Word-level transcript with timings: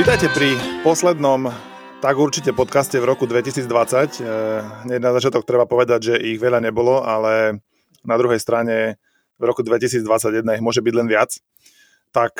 Vítajte 0.00 0.32
pri 0.32 0.56
poslednom 0.80 1.52
tak 2.00 2.16
určite 2.16 2.56
podcaste 2.56 2.96
v 2.96 3.04
roku 3.04 3.28
2020. 3.28 4.24
Hneď 4.88 4.96
na 4.96 5.12
začiatok 5.12 5.44
treba 5.44 5.68
povedať, 5.68 6.00
že 6.00 6.14
ich 6.16 6.40
veľa 6.40 6.56
nebolo, 6.64 7.04
ale 7.04 7.60
na 8.00 8.16
druhej 8.16 8.40
strane 8.40 8.96
v 9.36 9.44
roku 9.44 9.60
2021 9.60 10.40
ich 10.56 10.64
môže 10.64 10.80
byť 10.80 10.94
len 10.96 11.04
viac. 11.04 11.36
Tak 12.16 12.32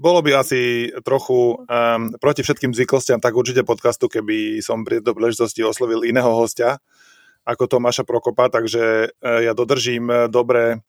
bolo 0.00 0.24
by 0.24 0.40
asi 0.40 0.88
trochu 1.04 1.68
um, 1.68 2.16
proti 2.16 2.40
všetkým 2.40 2.72
zvyklostiam 2.72 3.20
tak 3.20 3.36
určite 3.36 3.60
podcastu, 3.60 4.08
keby 4.08 4.64
som 4.64 4.88
pri 4.88 5.04
tejto 5.04 5.12
príležitosti 5.12 5.60
oslovil 5.60 6.00
iného 6.00 6.32
hostia 6.32 6.80
ako 7.44 7.68
Tomáša 7.68 8.08
Prokopa, 8.08 8.48
takže 8.48 9.12
ja 9.20 9.52
dodržím 9.52 10.32
dobre 10.32 10.80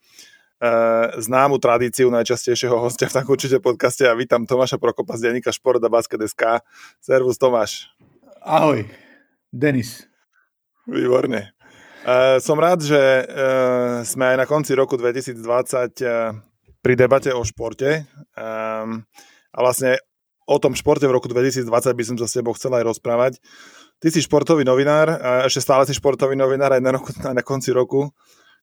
známu 1.19 1.59
tradíciu 1.59 2.07
najčastejšieho 2.07 2.79
hostia 2.79 3.11
v 3.11 3.15
tak 3.19 3.27
určite 3.27 3.59
podcaste 3.59 4.07
a 4.07 4.15
vítam 4.15 4.47
Tomáša 4.47 4.79
Prokopa 4.79 5.19
z 5.19 5.27
denníka 5.27 5.51
Šport 5.51 5.83
a 5.83 5.91
Basket.sk. 5.91 6.63
Servus 7.03 7.35
Tomáš. 7.35 7.91
Ahoj, 8.39 8.87
Denis. 9.51 10.07
Výborne. 10.87 11.51
Uh, 12.03 12.35
som 12.43 12.59
rád, 12.59 12.83
že 12.83 12.99
uh, 12.99 14.03
sme 14.03 14.35
aj 14.35 14.37
na 14.43 14.45
konci 14.47 14.75
roku 14.75 14.99
2020 14.99 15.39
uh, 15.39 16.35
pri 16.83 16.93
debate 16.99 17.31
o 17.31 17.39
športe 17.47 18.03
um, 18.35 18.99
a 19.55 19.59
vlastne 19.63 19.95
o 20.43 20.59
tom 20.59 20.75
športe 20.75 21.07
v 21.07 21.15
roku 21.15 21.31
2020 21.31 21.63
by 21.71 22.03
som 22.03 22.15
sa 22.19 22.27
s 22.27 22.35
tebou 22.35 22.51
chcel 22.59 22.75
aj 22.75 22.83
rozprávať. 22.83 23.33
Ty 24.03 24.11
si 24.11 24.19
športový 24.19 24.67
novinár, 24.67 25.15
ešte 25.47 25.63
stále 25.63 25.87
si 25.87 25.95
športový 25.95 26.35
novinár 26.35 26.75
aj 26.75 26.83
na, 26.83 26.91
roku, 26.91 27.15
aj 27.15 27.31
na 27.31 27.39
konci 27.39 27.71
roku, 27.71 28.11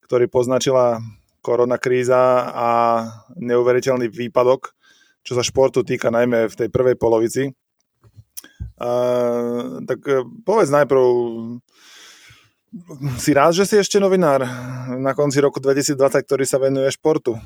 ktorý 0.05 0.28
poznačila 0.28 1.00
korona 1.41 1.80
kríza 1.80 2.52
a 2.52 2.69
neuveriteľný 3.36 4.08
výpadok, 4.12 4.72
čo 5.24 5.33
sa 5.36 5.44
športu 5.44 5.84
týka 5.84 6.12
najmä 6.12 6.48
v 6.48 6.58
tej 6.58 6.69
prvej 6.69 6.96
polovici. 6.96 7.52
Uh, 8.80 9.84
tak 9.84 10.00
e, 10.08 10.24
povedz 10.41 10.72
najprv, 10.72 11.05
si 13.20 13.36
rád, 13.36 13.52
že 13.52 13.68
si 13.68 13.77
ešte 13.77 14.00
novinár 14.00 14.46
na 14.96 15.12
konci 15.12 15.42
roku 15.42 15.61
2020, 15.61 16.00
ktorý 16.24 16.44
sa 16.48 16.56
venuje 16.56 16.88
športu? 16.88 17.36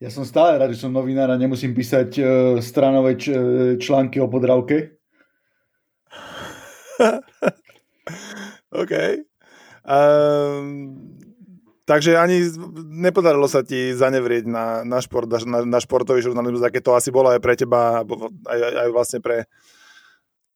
Ja 0.00 0.12
som 0.12 0.28
stále 0.28 0.60
rád, 0.60 0.76
že 0.76 0.84
som 0.84 0.92
novinár 0.92 1.32
a 1.32 1.40
nemusím 1.40 1.72
písať 1.72 2.10
uh, 2.20 2.26
stranové 2.60 3.16
č- 3.16 3.32
e, 3.32 3.76
články 3.80 4.20
o 4.20 4.28
podravke. 4.28 4.96
OK. 8.80 8.92
Um, 9.84 11.25
Takže 11.86 12.18
ani 12.18 12.42
nepodarilo 12.90 13.46
sa 13.46 13.62
ti 13.62 13.94
zanevrieť 13.94 14.50
na, 14.50 14.82
na, 14.82 14.98
šport, 14.98 15.30
na, 15.46 15.62
na 15.62 15.78
športový 15.78 16.18
žurnalizmus, 16.18 16.66
aké 16.66 16.82
to 16.82 16.98
asi 16.98 17.14
bolo 17.14 17.30
aj 17.30 17.38
pre 17.38 17.54
teba, 17.54 18.02
aj, 18.42 18.58
aj 18.58 18.88
vlastne 18.90 19.22
pre 19.22 19.46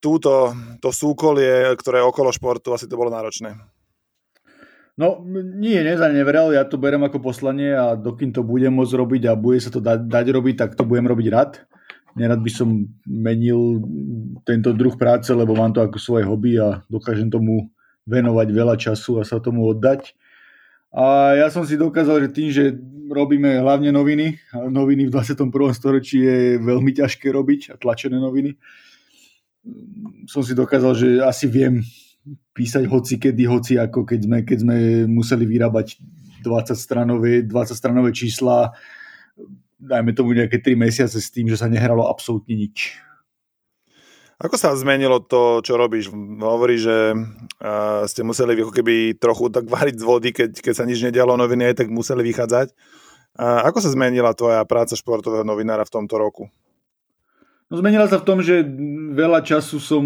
túto, 0.03 0.51
to 0.83 0.91
súkolie, 0.91 1.71
ktoré 1.79 2.03
je 2.03 2.09
okolo 2.11 2.35
športu, 2.35 2.75
asi 2.75 2.91
to 2.91 2.99
bolo 2.99 3.15
náročné. 3.15 3.55
No 4.99 5.23
nie, 5.31 5.79
nezanevrel, 5.87 6.51
ja 6.53 6.67
to 6.67 6.77
berem 6.77 7.07
ako 7.07 7.23
poslanie 7.23 7.73
a 7.73 7.95
dokým 7.95 8.35
to 8.35 8.43
budem 8.43 8.75
môcť 8.75 8.99
robiť 8.99 9.23
a 9.31 9.39
bude 9.39 9.63
sa 9.63 9.71
to 9.71 9.79
dať, 9.79 10.11
dať 10.11 10.27
robiť, 10.35 10.55
tak 10.59 10.71
to 10.75 10.83
budem 10.83 11.07
robiť 11.07 11.27
rád. 11.31 11.63
Nerad 12.19 12.43
by 12.43 12.51
som 12.51 12.91
menil 13.07 13.87
tento 14.43 14.75
druh 14.75 14.99
práce, 14.99 15.31
lebo 15.31 15.55
mám 15.55 15.71
to 15.71 15.79
ako 15.79 15.97
svoje 16.03 16.27
hobby 16.27 16.59
a 16.59 16.83
dokážem 16.91 17.31
tomu 17.31 17.71
venovať 18.03 18.49
veľa 18.51 18.75
času 18.75 19.23
a 19.23 19.25
sa 19.25 19.39
tomu 19.39 19.63
oddať. 19.71 20.11
A 20.91 21.39
ja 21.39 21.47
som 21.55 21.63
si 21.63 21.79
dokázal, 21.79 22.27
že 22.27 22.35
tým, 22.35 22.49
že 22.51 22.75
robíme 23.11 23.59
hlavne 23.63 23.91
noviny, 23.95 24.39
a 24.55 24.71
noviny 24.71 25.07
v 25.07 25.15
21. 25.15 25.51
storočí 25.75 26.23
je 26.23 26.59
veľmi 26.59 26.95
ťažké 26.95 27.31
robiť 27.31 27.61
a 27.71 27.79
tlačené 27.79 28.19
noviny, 28.19 28.55
som 30.27 30.41
si 30.43 30.55
dokázal, 30.55 30.93
že 30.97 31.09
asi 31.21 31.47
viem 31.51 31.83
písať 32.55 32.85
hoci 32.87 33.19
kedy, 33.19 33.45
hoci 33.47 33.73
ako 33.77 34.07
keď 34.07 34.21
sme, 34.25 34.39
keď 34.47 34.59
sme 34.63 34.77
museli 35.11 35.45
vyrábať 35.47 36.01
20 36.43 36.75
stranové, 36.77 37.45
20 37.45 37.77
stranové 37.77 38.11
čísla, 38.15 38.73
dajme 39.81 40.13
tomu 40.13 40.33
nejaké 40.33 40.61
3 40.61 40.77
mesiace 40.77 41.19
s 41.21 41.29
tým, 41.33 41.49
že 41.49 41.61
sa 41.61 41.69
nehralo 41.69 42.09
absolútne 42.09 42.57
nič. 42.57 43.01
Ako 44.41 44.57
sa 44.57 44.73
zmenilo 44.73 45.21
to, 45.21 45.61
čo 45.61 45.77
robíš? 45.77 46.09
Hovorí, 46.41 46.81
že 46.81 47.13
uh, 47.13 48.09
ste 48.09 48.25
museli 48.25 48.57
ako 48.57 48.73
keby 48.73 49.21
trochu 49.21 49.53
tak 49.53 49.69
variť 49.69 50.01
z 50.01 50.05
vody, 50.09 50.29
keď, 50.33 50.65
keď 50.65 50.75
sa 50.81 50.89
nič 50.89 51.05
nedialo 51.05 51.37
noviny, 51.37 51.77
tak 51.77 51.93
museli 51.93 52.25
vychádzať. 52.25 52.73
Uh, 53.37 53.69
ako 53.69 53.85
sa 53.85 53.93
zmenila 53.93 54.33
tvoja 54.33 54.65
práca 54.65 54.97
športového 54.97 55.45
novinára 55.45 55.85
v 55.85 55.93
tomto 55.93 56.17
roku? 56.17 56.49
No 57.69 57.85
zmenila 57.85 58.09
sa 58.09 58.17
v 58.17 58.27
tom, 58.27 58.41
že 58.41 58.65
veľa 59.13 59.45
času 59.45 59.77
som 59.77 60.03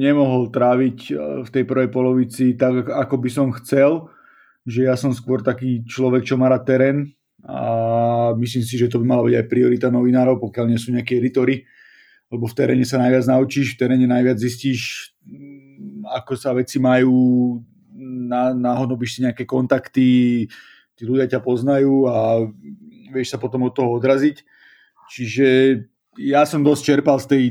nemohol 0.00 0.48
tráviť 0.48 0.98
v 1.46 1.48
tej 1.52 1.62
prvej 1.68 1.92
polovici 1.92 2.56
tak, 2.56 2.88
ako 2.88 3.14
by 3.20 3.30
som 3.30 3.54
chcel. 3.62 4.08
Že 4.64 4.80
ja 4.88 4.96
som 4.96 5.12
skôr 5.14 5.44
taký 5.44 5.84
človek, 5.86 6.24
čo 6.24 6.40
má 6.40 6.50
rád 6.50 6.66
terén 6.66 7.14
a 7.46 8.34
myslím 8.34 8.64
si, 8.66 8.74
že 8.74 8.90
to 8.90 8.98
by 8.98 9.14
mala 9.14 9.22
byť 9.30 9.34
aj 9.38 9.46
priorita 9.46 9.88
novinárov, 9.94 10.42
pokiaľ 10.42 10.66
nie 10.66 10.80
sú 10.80 10.90
nejaké 10.90 11.22
editory 11.22 11.62
lebo 12.28 12.44
v 12.44 12.56
teréne 12.56 12.84
sa 12.84 13.00
najviac 13.00 13.24
naučíš, 13.24 13.74
v 13.74 13.80
teréne 13.80 14.04
najviac 14.04 14.36
zistíš, 14.36 15.12
mm, 15.24 16.04
ako 16.12 16.32
sa 16.36 16.52
veci 16.52 16.76
majú, 16.76 17.58
náhodobíš 18.58 19.18
si 19.18 19.20
nejaké 19.24 19.48
kontakty, 19.48 20.46
tí 20.98 21.02
ľudia 21.02 21.26
ťa 21.30 21.40
poznajú 21.40 22.06
a 22.10 22.42
vieš 23.10 23.34
sa 23.34 23.38
potom 23.40 23.66
od 23.66 23.72
toho 23.74 23.96
odraziť. 23.96 24.44
Čiže 25.08 25.48
ja 26.20 26.44
som 26.44 26.60
dosť 26.60 26.82
čerpal 26.84 27.16
z 27.22 27.26
tej 27.26 27.44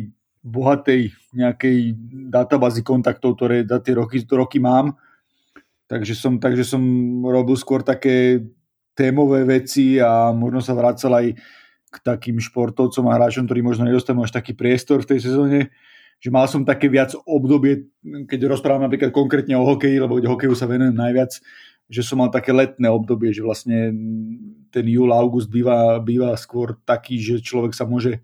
bohatej 0.46 1.12
nejakej 1.34 1.98
databázy 2.32 2.86
kontaktov, 2.86 3.36
ktoré 3.36 3.66
za 3.66 3.82
tie 3.82 3.98
roky, 3.98 4.22
roky 4.30 4.60
mám. 4.62 4.96
Takže 5.88 6.14
som, 6.14 6.36
takže 6.38 6.68
som 6.68 6.84
robil 7.24 7.56
skôr 7.56 7.80
také 7.82 8.44
témové 8.92 9.48
veci 9.48 9.96
a 10.04 10.36
možno 10.36 10.60
sa 10.60 10.76
vracal 10.76 11.16
aj 11.16 11.28
k 11.98 12.06
takým 12.06 12.38
športovcom 12.38 13.10
a 13.10 13.18
hráčom, 13.18 13.50
ktorí 13.50 13.66
možno 13.66 13.90
nedostanú 13.90 14.22
až 14.22 14.38
taký 14.38 14.54
priestor 14.54 15.02
v 15.02 15.18
tej 15.18 15.20
sezóne, 15.26 15.74
že 16.22 16.30
mal 16.30 16.46
som 16.46 16.66
také 16.66 16.90
viac 16.90 17.14
obdobie, 17.26 17.90
keď 18.30 18.50
rozprávam 18.50 18.86
napríklad 18.86 19.10
konkrétne 19.14 19.58
o 19.58 19.66
hokeji, 19.66 19.98
lebo 20.02 20.18
hokeju 20.18 20.54
sa 20.58 20.66
venujem 20.66 20.94
najviac, 20.94 21.38
že 21.88 22.02
som 22.04 22.20
mal 22.20 22.34
také 22.34 22.52
letné 22.52 22.90
obdobie, 22.90 23.32
že 23.32 23.46
vlastne 23.46 23.94
ten 24.74 24.86
júl, 24.86 25.14
august 25.14 25.48
býva, 25.48 26.02
býva 26.04 26.36
skôr 26.36 26.76
taký, 26.84 27.22
že 27.22 27.40
človek 27.40 27.72
sa 27.72 27.88
môže 27.88 28.22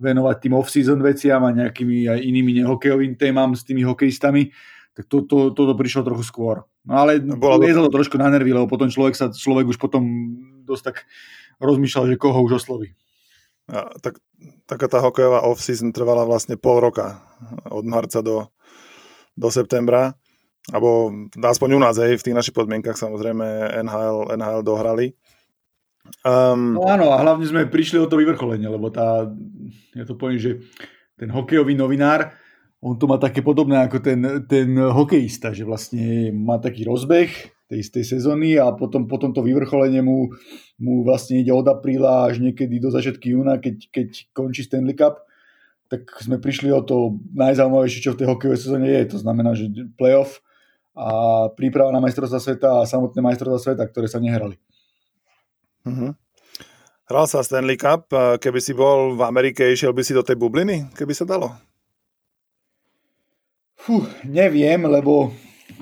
venovať 0.00 0.36
tým 0.40 0.54
off-season 0.58 0.98
veciam 1.04 1.42
a 1.46 1.54
nejakými 1.54 2.10
aj 2.10 2.18
inými 2.18 2.64
nehokejovým 2.64 3.14
témam 3.14 3.54
s 3.54 3.62
tými 3.62 3.86
hokejistami, 3.86 4.50
tak 4.94 5.06
to, 5.06 5.26
to, 5.26 5.54
toto 5.54 5.74
prišlo 5.74 6.06
trochu 6.06 6.24
skôr. 6.26 6.66
No 6.86 7.02
ale 7.02 7.18
Bolo 7.18 7.58
to... 7.62 7.86
to 7.86 7.94
trošku 7.94 8.16
na 8.18 8.30
nervy, 8.30 8.54
lebo 8.54 8.66
potom 8.66 8.90
človek 8.90 9.14
sa, 9.14 9.30
človek 9.30 9.74
už 9.74 9.78
potom 9.78 10.02
dosť 10.66 10.82
tak 10.82 10.96
rozmýšľal, 11.62 12.14
že 12.14 12.20
koho 12.20 12.42
už 12.42 12.62
osloví. 12.62 12.96
A, 13.70 13.96
tak, 14.00 14.20
taká 14.68 14.86
tá 14.88 15.00
hokejová 15.00 15.44
off-season 15.48 15.92
trvala 15.94 16.28
vlastne 16.28 16.60
pol 16.60 16.84
roka, 16.84 17.24
od 17.68 17.84
marca 17.88 18.20
do, 18.20 18.52
do 19.36 19.48
septembra, 19.48 20.12
alebo 20.72 21.12
aspoň 21.36 21.68
u 21.76 21.80
nás, 21.80 21.96
hej, 22.00 22.16
v 22.16 22.24
tých 22.24 22.36
našich 22.36 22.56
podmienkach 22.56 22.96
samozrejme 22.96 23.44
NHL, 23.84 24.36
NHL 24.36 24.62
dohrali. 24.64 25.16
Um, 26.20 26.76
no 26.76 26.84
áno, 26.84 27.12
a 27.12 27.20
hlavne 27.20 27.48
sme 27.48 27.64
prišli 27.64 27.96
o 27.96 28.08
to 28.08 28.20
vyvrcholenie, 28.20 28.68
lebo 28.68 28.92
tá, 28.92 29.24
ja 29.96 30.04
to 30.04 30.16
poviem, 30.16 30.36
že 30.36 30.60
ten 31.16 31.32
hokejový 31.32 31.72
novinár, 31.72 32.36
on 32.84 33.00
to 33.00 33.08
má 33.08 33.16
také 33.16 33.40
podobné 33.40 33.80
ako 33.80 34.04
ten, 34.04 34.20
ten 34.44 34.76
hokejista, 34.76 35.56
že 35.56 35.64
vlastne 35.64 36.28
má 36.36 36.60
taký 36.60 36.84
rozbeh, 36.84 37.53
tej 37.68 37.80
istej 37.80 38.04
sezóny 38.18 38.60
a 38.60 38.72
potom, 38.76 39.08
potom 39.08 39.32
to 39.32 39.40
vyvrcholenie 39.40 40.04
mu, 40.04 40.32
mu 40.76 41.00
vlastne 41.00 41.40
ide 41.40 41.52
od 41.52 41.64
apríla 41.64 42.28
až 42.28 42.44
niekedy 42.44 42.76
do 42.76 42.92
začiatky 42.92 43.32
júna, 43.32 43.56
keď, 43.56 43.88
keď 43.88 44.08
končí 44.36 44.68
Stanley 44.68 44.92
Cup, 44.92 45.24
tak 45.88 46.08
sme 46.20 46.40
prišli 46.40 46.72
o 46.72 46.84
to 46.84 47.20
najzaujímavejšie, 47.32 48.04
čo 48.04 48.12
v 48.12 48.20
tej 48.24 48.28
hokejovej 48.28 48.60
sezóne 48.60 48.88
je. 48.88 49.16
To 49.16 49.18
znamená, 49.20 49.56
že 49.56 49.68
playoff 49.96 50.44
a 50.94 51.48
príprava 51.52 51.90
na 51.90 52.00
majstrovstvá 52.04 52.40
sveta 52.40 52.68
a 52.82 52.88
samotné 52.88 53.18
majstrovstvá 53.20 53.60
sveta, 53.60 53.84
ktoré 53.88 54.06
sa 54.06 54.22
nehrali. 54.22 54.56
Uh-huh. 55.84 56.16
Hral 57.04 57.26
sa 57.28 57.44
Stanley 57.44 57.76
Cup, 57.76 58.08
keby 58.40 58.60
si 58.64 58.72
bol 58.72 59.12
v 59.12 59.22
Amerike, 59.28 59.68
išiel 59.68 59.92
by 59.92 60.00
si 60.00 60.16
do 60.16 60.24
tej 60.24 60.40
bubliny, 60.40 60.88
keby 60.96 61.12
sa 61.12 61.28
dalo? 61.28 61.52
Fú, 63.76 64.00
neviem, 64.24 64.80
lebo 64.88 65.28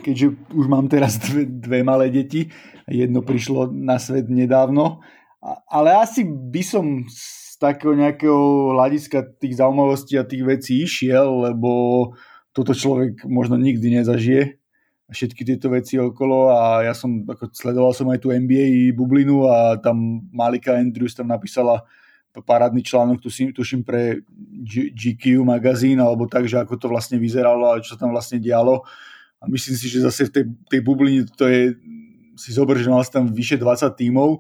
keďže 0.03 0.35
už 0.51 0.67
mám 0.67 0.91
teraz 0.91 1.17
dve, 1.23 1.47
dve 1.47 1.87
malé 1.87 2.11
deti, 2.11 2.51
jedno 2.91 3.23
prišlo 3.23 3.71
na 3.71 4.03
svet 4.03 4.27
nedávno, 4.27 5.01
ale 5.71 5.95
asi 5.95 6.27
by 6.27 6.63
som 6.63 7.07
z 7.07 7.57
takého 7.63 7.95
nejakého 7.95 8.75
hľadiska 8.75 9.39
tých 9.39 9.63
zaujímavostí 9.63 10.19
a 10.19 10.27
tých 10.27 10.43
vecí 10.43 10.83
išiel, 10.83 11.47
lebo 11.51 11.71
toto 12.51 12.75
človek 12.75 13.23
možno 13.25 13.55
nikdy 13.55 14.03
nezažije 14.03 14.63
všetky 15.13 15.45
tieto 15.45 15.69
veci 15.69 16.01
okolo 16.01 16.51
a 16.51 16.89
ja 16.89 16.97
som, 16.97 17.23
ako 17.29 17.53
sledoval 17.53 17.93
som 17.93 18.09
aj 18.09 18.25
tú 18.25 18.33
NBA 18.33 18.97
bublinu 18.97 19.45
a 19.45 19.77
tam 19.79 20.27
Malika 20.33 20.75
Andrews 20.75 21.13
tam 21.13 21.29
napísala 21.29 21.85
parádny 22.33 22.81
článok, 22.81 23.21
tuším 23.53 23.85
pre 23.85 24.25
GQ 24.97 25.45
magazín, 25.45 26.01
alebo 26.01 26.25
tak, 26.25 26.49
že 26.49 26.57
ako 26.57 26.81
to 26.81 26.89
vlastne 26.89 27.21
vyzeralo 27.21 27.77
a 27.77 27.85
čo 27.85 28.01
tam 28.01 28.09
vlastne 28.09 28.41
dialo. 28.41 28.89
A 29.43 29.51
myslím 29.51 29.75
si, 29.75 29.91
že 29.91 30.07
zase 30.07 30.31
v 30.31 30.33
tej, 30.33 30.45
tej 30.71 30.81
bubline 30.87 31.27
to 31.35 31.51
je, 31.51 31.75
si 32.39 32.55
zober, 32.55 32.79
že 32.79 32.87
mal 32.87 33.03
tam 33.03 33.27
vyše 33.27 33.59
20 33.59 33.91
tímov, 33.99 34.39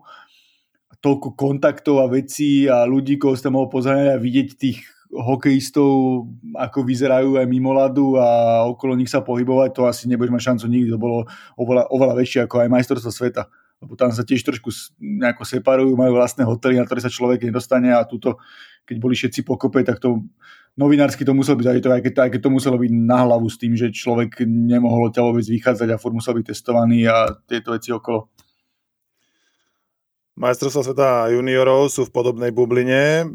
toľko 1.03 1.35
kontaktov 1.35 1.99
a 1.99 2.07
vecí 2.07 2.71
a 2.71 2.87
ľudí, 2.87 3.19
koho 3.19 3.35
ste 3.35 3.51
mohol 3.51 3.67
pozrieť 3.67 4.15
a 4.15 4.23
vidieť 4.23 4.49
tých 4.55 4.87
hokejistov, 5.13 6.25
ako 6.57 6.79
vyzerajú 6.89 7.37
aj 7.37 7.45
mimo 7.45 7.75
ľadu 7.77 8.17
a 8.17 8.63
okolo 8.65 8.97
nich 8.97 9.13
sa 9.13 9.21
pohybovať, 9.21 9.77
to 9.77 9.83
asi 9.85 10.09
nebudeš 10.09 10.33
mať 10.33 10.43
šancu 10.55 10.65
nikdy. 10.71 10.89
To 10.95 11.03
bolo 11.03 11.29
oveľa, 11.59 11.91
oveľa 11.93 12.15
väčšie 12.17 12.41
ako 12.49 12.65
aj 12.65 12.73
majstrovstvo 12.73 13.13
sveta. 13.13 13.45
Lebo 13.83 13.99
tam 13.99 14.15
sa 14.15 14.23
tiež 14.23 14.47
trošku 14.47 14.71
nejako 15.03 15.43
separujú, 15.43 15.93
majú 15.99 16.17
vlastné 16.17 16.47
hotely, 16.47 16.79
na 16.79 16.87
ktoré 16.87 17.03
sa 17.03 17.11
človek 17.11 17.45
nedostane 17.45 17.91
a 17.91 18.07
tuto, 18.07 18.39
keď 18.87 18.97
boli 19.03 19.19
všetci 19.19 19.43
pokope, 19.43 19.83
tak 19.83 19.99
to 19.99 20.23
novinársky 20.77 21.25
to 21.25 21.37
muselo 21.37 21.61
byť, 21.61 21.67
aj, 21.69 21.81
to, 21.85 21.89
aj, 21.93 22.03
keď, 22.05 22.15
aj 22.25 22.31
keď 22.37 22.41
to 22.41 22.51
muselo 22.51 22.77
byť 22.81 22.91
na 22.93 23.19
hlavu 23.29 23.47
s 23.49 23.61
tým, 23.61 23.77
že 23.77 23.93
človek 23.93 24.45
nemohol 24.49 25.13
odtiaľ 25.13 25.33
vôbec 25.33 25.45
vychádzať 25.45 25.89
a 25.93 26.01
furt 26.01 26.17
musel 26.17 26.37
byť 26.41 26.47
testovaný 26.49 27.05
a 27.09 27.29
tieto 27.45 27.77
veci 27.77 27.93
okolo. 27.93 28.33
Majstrovstvá 30.33 30.83
sveta 30.83 31.09
juniorov 31.29 31.93
sú 31.93 32.09
v 32.09 32.15
podobnej 32.15 32.57
bubline. 32.57 33.29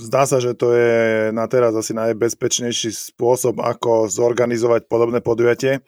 Zdá 0.00 0.24
sa, 0.24 0.40
že 0.40 0.56
to 0.56 0.72
je 0.72 1.28
na 1.36 1.44
teraz 1.44 1.76
asi 1.76 1.92
najbezpečnejší 1.92 3.12
spôsob, 3.12 3.60
ako 3.60 4.08
zorganizovať 4.08 4.88
podobné 4.88 5.20
podujatie. 5.20 5.84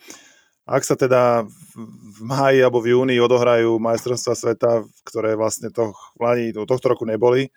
Ak 0.68 0.84
sa 0.84 0.94
teda 0.94 1.48
v 1.48 2.20
máji 2.20 2.60
alebo 2.60 2.84
v 2.84 2.92
júni 2.92 3.16
odohrajú 3.16 3.80
majstrovstvá 3.80 4.34
sveta, 4.36 4.84
ktoré 5.08 5.40
vlastne 5.40 5.72
to 5.72 5.96
v 5.96 6.20
Lani, 6.20 6.46
tohto 6.52 6.92
roku 6.92 7.08
neboli, 7.08 7.48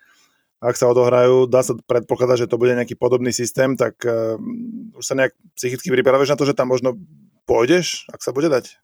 ak 0.60 0.74
sa 0.74 0.88
odohrajú, 0.88 1.46
dá 1.46 1.60
sa 1.60 1.76
predpokladať, 1.76 2.46
že 2.46 2.50
to 2.50 2.56
bude 2.56 2.72
nejaký 2.72 2.96
podobný 2.96 3.30
systém, 3.30 3.76
tak 3.76 4.00
uh, 4.08 4.40
už 4.96 5.04
sa 5.04 5.14
nejak 5.14 5.36
psychicky 5.52 5.92
pripravíš 5.92 6.32
na 6.32 6.38
to, 6.40 6.48
že 6.48 6.56
tam 6.56 6.72
možno 6.72 6.96
pôjdeš, 7.44 8.08
ak 8.08 8.24
sa 8.24 8.32
bude 8.32 8.48
dať? 8.48 8.80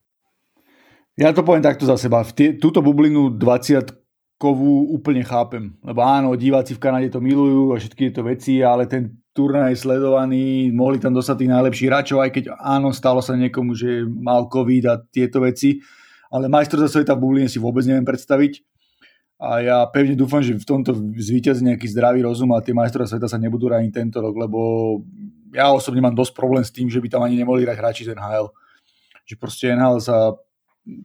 Ja 1.16 1.32
to 1.36 1.44
poviem 1.44 1.64
takto 1.64 1.84
za 1.84 2.00
seba. 2.00 2.24
V 2.24 2.32
tie, 2.32 2.48
túto 2.56 2.80
bublinu 2.80 3.28
20 3.32 4.02
kovú 4.40 4.90
úplne 4.90 5.22
chápem. 5.22 5.76
Lebo 5.84 6.02
áno, 6.02 6.34
diváci 6.34 6.74
v 6.74 6.82
Kanade 6.82 7.12
to 7.12 7.22
milujú 7.22 7.70
a 7.70 7.78
všetky 7.78 8.10
tieto 8.10 8.26
veci, 8.26 8.58
ale 8.58 8.90
ten 8.90 9.22
turnaj 9.32 9.78
sledovaný, 9.78 10.74
mohli 10.74 10.98
tam 10.98 11.14
dostať 11.14 11.46
tých 11.46 11.52
najlepších 11.52 11.88
hráčov, 11.88 12.18
aj 12.20 12.30
keď 12.34 12.44
áno, 12.58 12.90
stalo 12.90 13.22
sa 13.22 13.38
niekomu, 13.38 13.72
že 13.72 14.04
mal 14.04 14.50
COVID 14.50 14.84
a 14.90 14.98
tieto 14.98 15.40
veci. 15.40 15.80
Ale 16.32 16.48
majstrovstvá 16.48 16.88
sveta 16.90 17.12
v 17.14 17.22
Bubline 17.22 17.48
si 17.48 17.60
vôbec 17.60 17.84
neviem 17.84 18.08
predstaviť. 18.08 18.64
A 19.42 19.58
ja 19.58 19.82
pevne 19.90 20.14
dúfam, 20.14 20.38
že 20.38 20.54
v 20.54 20.62
tomto 20.62 20.94
zvýťazí 20.94 21.66
nejaký 21.66 21.90
zdravý 21.90 22.22
rozum 22.22 22.54
a 22.54 22.62
tie 22.62 22.70
majstrovstvá 22.70 23.18
sveta 23.18 23.26
sa 23.26 23.42
nebudú 23.42 23.66
rániť 23.66 23.90
tento 23.90 24.22
rok, 24.22 24.38
lebo 24.38 24.60
ja 25.50 25.74
osobne 25.74 25.98
mám 25.98 26.14
dosť 26.14 26.30
problém 26.38 26.62
s 26.62 26.70
tým, 26.70 26.86
že 26.86 27.02
by 27.02 27.10
tam 27.10 27.26
ani 27.26 27.42
nemohli 27.42 27.66
hrať 27.66 27.78
hráči 27.82 28.06
ten 28.06 28.14
NHL. 28.14 28.54
Že 29.26 29.34
proste 29.42 29.74
NHL 29.74 29.98
sa 29.98 30.38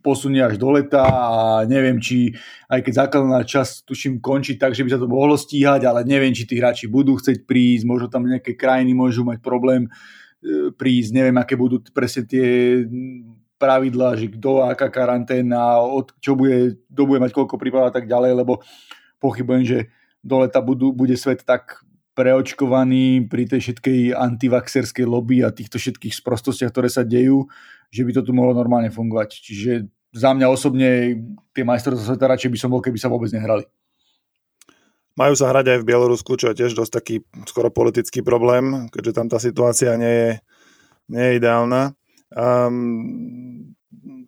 posunie 0.01 0.41
až 0.41 0.57
do 0.57 0.73
leta 0.73 1.01
a 1.01 1.61
neviem, 1.69 2.01
či 2.01 2.33
aj 2.69 2.81
keď 2.81 2.93
základná 3.05 3.41
časť 3.45 3.85
tuším 3.85 4.21
končí 4.21 4.57
tak, 4.57 4.73
že 4.73 4.81
by 4.81 4.89
sa 4.93 5.01
to 5.01 5.09
mohlo 5.09 5.37
stíhať, 5.37 5.85
ale 5.85 6.01
neviem, 6.05 6.33
či 6.33 6.49
tí 6.49 6.57
hráči 6.57 6.89
budú 6.89 7.17
chcieť 7.17 7.45
prísť, 7.45 7.85
možno 7.85 8.09
tam 8.09 8.25
nejaké 8.25 8.57
krajiny 8.57 8.97
môžu 8.97 9.21
mať 9.21 9.37
problém 9.41 9.85
e, 9.85 9.89
prísť, 10.73 11.09
neviem, 11.13 11.37
aké 11.37 11.53
budú 11.53 11.81
presne 11.93 12.25
tie 12.25 12.45
pravidlá, 13.57 14.17
že 14.17 14.29
kto, 14.31 14.65
aká 14.65 14.89
karanténa, 14.93 15.81
od 15.81 16.13
čo 16.21 16.37
bude, 16.37 16.77
kto 16.93 17.01
bude 17.05 17.19
mať 17.21 17.31
koľko 17.33 17.57
prípadov 17.57 17.89
a 17.89 17.95
tak 17.95 18.05
ďalej, 18.05 18.45
lebo 18.45 18.61
pochybujem, 19.17 19.63
že 19.65 19.79
do 20.21 20.45
leta 20.45 20.61
budú, 20.61 20.93
bude 20.93 21.17
svet 21.17 21.41
tak 21.45 21.81
preočkovaný 22.17 23.29
pri 23.29 23.45
tej 23.45 23.59
všetkej 23.61 23.99
antivaxerskej 24.17 25.05
lobby 25.05 25.45
a 25.45 25.53
týchto 25.53 25.77
všetkých 25.77 26.17
sprostostiach, 26.17 26.73
ktoré 26.73 26.89
sa 26.89 27.05
dejú, 27.05 27.45
že 27.93 28.01
by 28.01 28.11
to 28.17 28.21
tu 28.25 28.31
mohlo 28.33 28.57
normálne 28.57 28.89
fungovať. 28.89 29.37
Čiže 29.37 29.71
za 30.17 30.33
mňa 30.33 30.49
osobne 30.49 31.13
tie 31.53 31.61
majstrovstvá 31.61 32.17
sveta 32.17 32.25
radšej 32.25 32.49
by 32.49 32.57
som 32.57 32.73
bol, 32.73 32.81
keby 32.81 32.97
sa 32.97 33.13
vôbec 33.13 33.29
nehrali. 33.29 33.69
Majú 35.17 35.33
sa 35.33 35.49
hrať 35.49 35.77
aj 35.77 35.79
v 35.81 35.87
Bielorusku, 35.89 36.37
čo 36.37 36.53
je 36.53 36.57
tiež 36.61 36.77
dosť 36.77 36.91
taký 36.93 37.15
skoro 37.49 37.73
politický 37.73 38.21
problém, 38.21 38.89
keďže 38.93 39.13
tam 39.17 39.27
tá 39.29 39.37
situácia 39.41 39.93
nie 39.97 40.13
je, 40.13 40.31
nie 41.09 41.21
je 41.21 41.37
ideálna. 41.41 41.97
Um, 42.35 43.75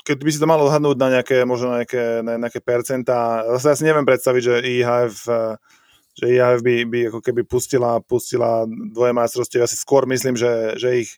keď 0.04 0.18
by 0.24 0.32
si 0.32 0.42
to 0.42 0.48
malo 0.50 0.66
odhadnúť 0.68 0.98
na 0.98 1.20
nejaké, 1.20 1.44
možno 1.44 1.76
na 1.76 1.84
nejaké, 1.84 2.24
na 2.24 2.40
nejaké 2.40 2.60
percentá, 2.64 3.44
zase 3.60 3.66
ja 3.68 3.76
si 3.78 3.86
neviem 3.86 4.08
predstaviť, 4.08 4.42
že 4.42 4.56
IHF 4.66 5.16
že 6.20 6.36
IAF 6.36 6.60
by, 6.60 6.76
by 6.84 7.00
ako 7.08 7.20
keby 7.24 7.48
pustila, 7.48 8.04
pustila 8.04 8.68
dvoje 8.68 9.16
majstrovstie. 9.16 9.64
Ja 9.64 9.72
si 9.72 9.80
skôr 9.80 10.04
myslím, 10.12 10.36
že, 10.36 10.76
že 10.76 11.08
ich 11.08 11.12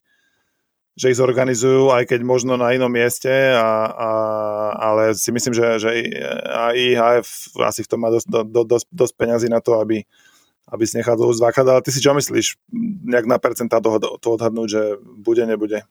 že 0.91 1.07
ich 1.07 1.17
zorganizujú, 1.23 1.87
aj 1.87 2.03
keď 2.03 2.19
možno 2.19 2.59
na 2.59 2.75
inom 2.75 2.91
mieste, 2.91 3.31
a, 3.31 3.87
a, 3.87 4.09
ale 4.75 5.15
si 5.15 5.31
myslím, 5.31 5.55
že, 5.55 5.79
že 5.79 5.89
IHF 6.75 7.55
asi 7.63 7.87
v 7.87 7.89
tom 7.89 8.03
má 8.03 8.11
dosť, 8.11 8.27
do, 8.27 8.43
do, 8.43 8.61
dosť, 8.67 8.91
dosť 8.91 9.13
peňazí 9.15 9.47
na 9.47 9.63
to, 9.63 9.79
aby, 9.79 10.03
aby 10.67 10.83
si 10.83 10.99
nechal 10.99 11.15
dlhú 11.15 11.31
zvákať, 11.31 11.63
ale 11.63 11.79
ty 11.79 11.95
si 11.95 12.03
čo 12.03 12.11
myslíš, 12.11 12.59
nejak 13.07 13.23
na 13.23 13.39
percentá 13.39 13.79
to, 13.79 14.03
to 14.19 14.27
odhadnúť, 14.35 14.67
že 14.67 14.83
bude, 14.99 15.47
nebude? 15.47 15.87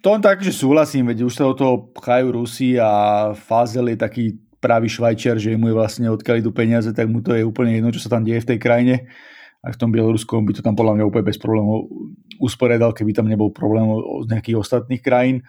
To 0.00 0.16
tak, 0.22 0.40
že 0.40 0.54
súhlasím, 0.54 1.10
veď 1.10 1.26
už 1.26 1.34
sa 1.34 1.44
o 1.44 1.52
toho 1.52 1.90
pchajú 1.92 2.32
Rusi 2.32 2.78
a 2.78 3.34
Fazel 3.36 3.92
je 3.92 3.98
taký 3.98 4.24
pravý 4.62 4.88
švajčiar, 4.88 5.36
že 5.36 5.56
mu 5.58 5.68
je 5.68 5.76
vlastne 5.76 6.06
odkiaľ 6.08 6.40
idú 6.40 6.54
peniaze, 6.54 6.88
tak 6.94 7.10
mu 7.10 7.20
to 7.20 7.34
je 7.34 7.42
úplne 7.42 7.76
jedno, 7.76 7.90
čo 7.92 8.00
sa 8.00 8.12
tam 8.12 8.24
deje 8.24 8.40
v 8.44 8.48
tej 8.54 8.58
krajine. 8.60 8.94
A 9.60 9.72
v 9.72 9.76
tom 9.76 9.92
Bieloruskom 9.92 10.48
by 10.48 10.56
to 10.56 10.64
tam 10.64 10.72
podľa 10.72 10.96
mňa 10.96 11.04
úplne 11.04 11.28
bez 11.28 11.36
problémov 11.36 11.90
usporiadal, 12.40 12.96
keby 12.96 13.12
tam 13.12 13.28
nebol 13.28 13.52
problém 13.52 13.84
z 14.24 14.26
nejakých 14.32 14.56
ostatných 14.56 15.04
krajín. 15.04 15.44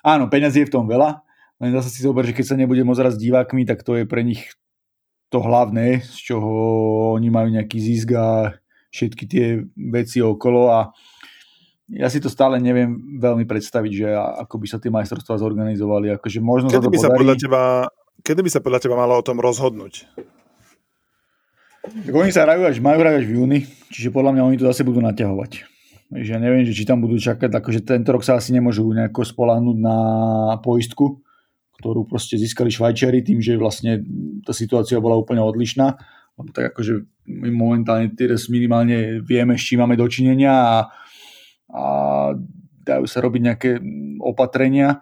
Áno, 0.00 0.32
peniazy 0.32 0.64
je 0.64 0.68
v 0.72 0.74
tom 0.78 0.88
veľa, 0.88 1.20
len 1.60 1.70
zase 1.76 1.92
si 1.92 2.00
zober, 2.00 2.24
že 2.24 2.32
keď 2.32 2.44
sa 2.48 2.56
nebude 2.56 2.80
môcť 2.80 3.04
raz 3.04 3.14
divákmi, 3.20 3.68
tak 3.68 3.84
to 3.84 4.00
je 4.00 4.08
pre 4.08 4.24
nich 4.24 4.56
to 5.28 5.40
hlavné, 5.40 6.00
z 6.04 6.32
čoho 6.32 6.50
oni 7.16 7.28
majú 7.28 7.48
nejaký 7.52 7.76
zisk 7.76 8.16
a 8.16 8.56
všetky 8.92 9.24
tie 9.24 9.64
veci 9.76 10.20
okolo 10.20 10.68
a 10.68 10.92
ja 11.92 12.08
si 12.08 12.18
to 12.24 12.32
stále 12.32 12.56
neviem 12.56 13.20
veľmi 13.20 13.44
predstaviť, 13.44 13.92
že 13.92 14.08
ako 14.16 14.56
by 14.56 14.66
sa 14.66 14.80
tie 14.80 14.88
majstrovstvá 14.88 15.36
zorganizovali. 15.36 16.08
Akože 16.16 16.40
možno 16.40 16.72
Kedy 16.72 16.80
sa 16.80 16.84
to 16.84 16.92
by 16.92 16.98
podarí... 16.98 17.04
sa 17.04 17.18
podľa 17.20 17.36
teba 17.36 17.62
Kedy 18.22 18.40
by 18.40 18.50
sa 18.50 18.60
podľa 18.62 18.80
teba 18.80 18.96
malo 18.96 19.18
o 19.18 19.26
tom 19.26 19.42
rozhodnúť? 19.42 20.06
Tak 21.82 22.14
oni 22.14 22.30
sa 22.30 22.46
hrajú 22.46 22.62
až, 22.62 22.78
majú 22.78 23.02
hrať 23.02 23.14
až 23.18 23.24
v 23.26 23.34
júni, 23.42 23.58
čiže 23.90 24.14
podľa 24.14 24.38
mňa 24.38 24.42
oni 24.46 24.56
to 24.62 24.70
zase 24.70 24.86
budú 24.86 25.02
naťahovať. 25.02 25.66
Takže 26.14 26.30
ja 26.30 26.38
neviem, 26.38 26.62
že 26.62 26.76
či 26.76 26.86
tam 26.86 27.02
budú 27.02 27.18
čakať, 27.18 27.50
akože 27.50 27.82
tento 27.82 28.14
rok 28.14 28.22
sa 28.22 28.38
asi 28.38 28.54
nemôžu 28.54 28.86
nejako 28.86 29.26
spolahnúť 29.26 29.76
na 29.82 29.98
poistku, 30.62 31.18
ktorú 31.82 32.06
proste 32.06 32.38
získali 32.38 32.70
Švajčiari 32.70 33.26
tým, 33.26 33.42
že 33.42 33.58
vlastne 33.58 33.98
tá 34.46 34.54
situácia 34.54 35.02
bola 35.02 35.18
úplne 35.18 35.42
odlišná. 35.42 35.98
Lebo 36.38 36.48
tak 36.54 36.70
akože 36.70 37.02
my 37.26 37.50
momentálne 37.50 38.14
teraz 38.14 38.46
minimálne 38.46 39.18
vieme, 39.18 39.58
s 39.58 39.66
čím 39.66 39.82
máme 39.82 39.98
dočinenia 39.98 40.54
a, 40.54 40.76
a 41.72 41.84
dajú 42.84 43.06
sa 43.08 43.18
robiť 43.24 43.42
nejaké 43.42 43.70
opatrenia, 44.20 45.00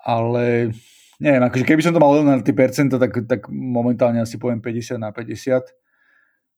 ale 0.00 0.72
neviem, 1.20 1.44
akože 1.44 1.64
keby 1.68 1.82
som 1.84 1.92
to 1.92 2.00
mal 2.00 2.16
na 2.24 2.40
tie 2.40 2.56
percenta, 2.56 2.96
tak, 2.96 3.28
tak 3.28 3.46
momentálne 3.52 4.24
asi 4.24 4.40
poviem 4.40 4.64
50 4.64 4.96
na 4.96 5.12
50. 5.12 5.60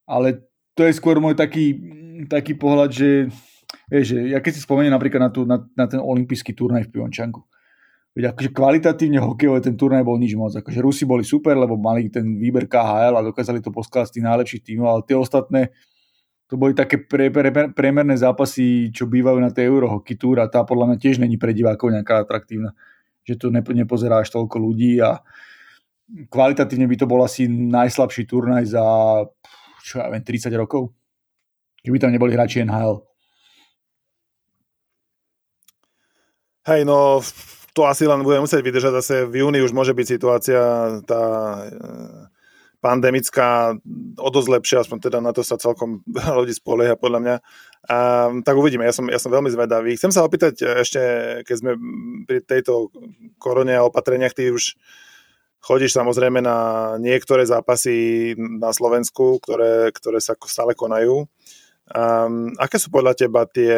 Ale 0.06 0.46
to 0.78 0.86
je 0.86 0.94
skôr 0.94 1.18
môj 1.18 1.34
taký, 1.34 1.74
taký 2.30 2.54
pohľad, 2.54 2.94
že, 2.94 3.10
vieš, 3.90 4.14
že 4.14 4.18
ja 4.30 4.38
keď 4.38 4.52
si 4.54 4.64
spomeniem 4.64 4.94
napríklad 4.94 5.20
na, 5.26 5.30
tú, 5.34 5.42
na, 5.42 5.58
na 5.74 5.90
ten 5.90 5.98
olimpijský 5.98 6.54
turnaj 6.54 6.86
v 6.86 6.92
Piončanku, 6.94 7.42
Veď 8.12 8.36
akože 8.36 8.52
kvalitatívne 8.52 9.24
hokejové 9.24 9.64
ten 9.64 9.72
turnaj 9.72 10.04
bol 10.04 10.20
nič 10.20 10.36
moc. 10.36 10.52
Akože 10.52 10.84
Rusi 10.84 11.08
boli 11.08 11.24
super, 11.24 11.56
lebo 11.56 11.80
mali 11.80 12.12
ten 12.12 12.36
výber 12.36 12.68
KHL 12.68 13.16
a 13.16 13.24
dokázali 13.24 13.64
to 13.64 13.72
poskladať 13.72 14.12
z 14.12 14.14
tých 14.20 14.26
najlepších 14.28 14.62
tímov, 14.68 14.86
ale 14.86 15.00
tie 15.08 15.16
ostatné, 15.16 15.72
to 16.52 16.60
boli 16.60 16.76
také 16.76 17.00
pre, 17.00 17.32
pre, 17.32 17.48
pre, 17.48 17.72
priemerné 17.72 18.12
zápasy, 18.20 18.92
čo 18.92 19.08
bývajú 19.08 19.40
na 19.40 19.48
tej 19.48 19.72
Eurohockey 19.72 20.20
Tour 20.20 20.44
a 20.44 20.52
tá 20.52 20.68
podľa 20.68 20.92
mňa 20.92 20.98
tiež 21.00 21.16
není 21.16 21.40
pre 21.40 21.56
divákov 21.56 21.88
nejaká 21.88 22.28
atraktívna 22.28 22.76
že 23.22 23.38
to 23.38 23.54
nepozerá 23.54 24.22
až 24.22 24.34
toľko 24.34 24.56
ľudí 24.58 24.98
a 24.98 25.22
kvalitatívne 26.28 26.90
by 26.90 26.96
to 26.98 27.06
bol 27.06 27.22
asi 27.22 27.46
najslabší 27.48 28.26
turnaj 28.26 28.74
za 28.74 28.84
čo 29.82 29.98
ja 29.98 30.06
viem, 30.10 30.22
30 30.22 30.50
rokov. 30.54 30.94
Keby 31.82 31.98
tam 31.98 32.14
neboli 32.14 32.38
hráči 32.38 32.62
NHL. 32.62 33.02
Hej, 36.62 36.86
no 36.86 37.18
to 37.74 37.82
asi 37.90 38.06
len 38.06 38.22
bude 38.22 38.38
musieť 38.38 38.62
vydržať 38.62 38.92
zase 39.02 39.14
v 39.26 39.42
júni 39.42 39.58
už 39.58 39.74
môže 39.74 39.90
byť 39.90 40.06
situácia 40.06 40.62
tá 41.02 41.22
pandemická 42.82 43.78
o 44.18 44.28
dosť 44.28 44.48
lepšia, 44.50 44.82
aspoň 44.82 44.98
teda 45.06 45.18
na 45.22 45.30
to 45.30 45.46
sa 45.46 45.54
celkom 45.54 46.02
ľudí 46.42 46.52
spolieha 46.52 46.98
podľa 46.98 47.20
mňa. 47.22 47.36
A, 47.86 47.98
tak 48.42 48.58
uvidíme, 48.58 48.82
ja 48.82 48.90
som, 48.90 49.06
ja 49.06 49.22
som 49.22 49.30
veľmi 49.30 49.48
zvedavý. 49.48 49.94
Chcem 49.94 50.10
sa 50.10 50.26
opýtať 50.26 50.82
ešte, 50.82 51.00
keď 51.46 51.56
sme 51.56 51.72
pri 52.26 52.42
tejto 52.42 52.90
korone 53.38 53.72
a 53.78 53.86
opatreniach, 53.86 54.34
ty 54.34 54.50
už 54.50 54.74
chodíš 55.62 55.94
samozrejme 55.94 56.42
na 56.42 56.58
niektoré 56.98 57.46
zápasy 57.46 58.34
na 58.36 58.74
Slovensku, 58.74 59.38
ktoré, 59.38 59.94
ktoré 59.94 60.18
sa 60.18 60.34
stále 60.42 60.74
konajú. 60.74 61.30
Um, 61.92 62.50
aké 62.58 62.82
sú 62.82 62.90
podľa 62.90 63.14
teba 63.14 63.46
tie 63.46 63.74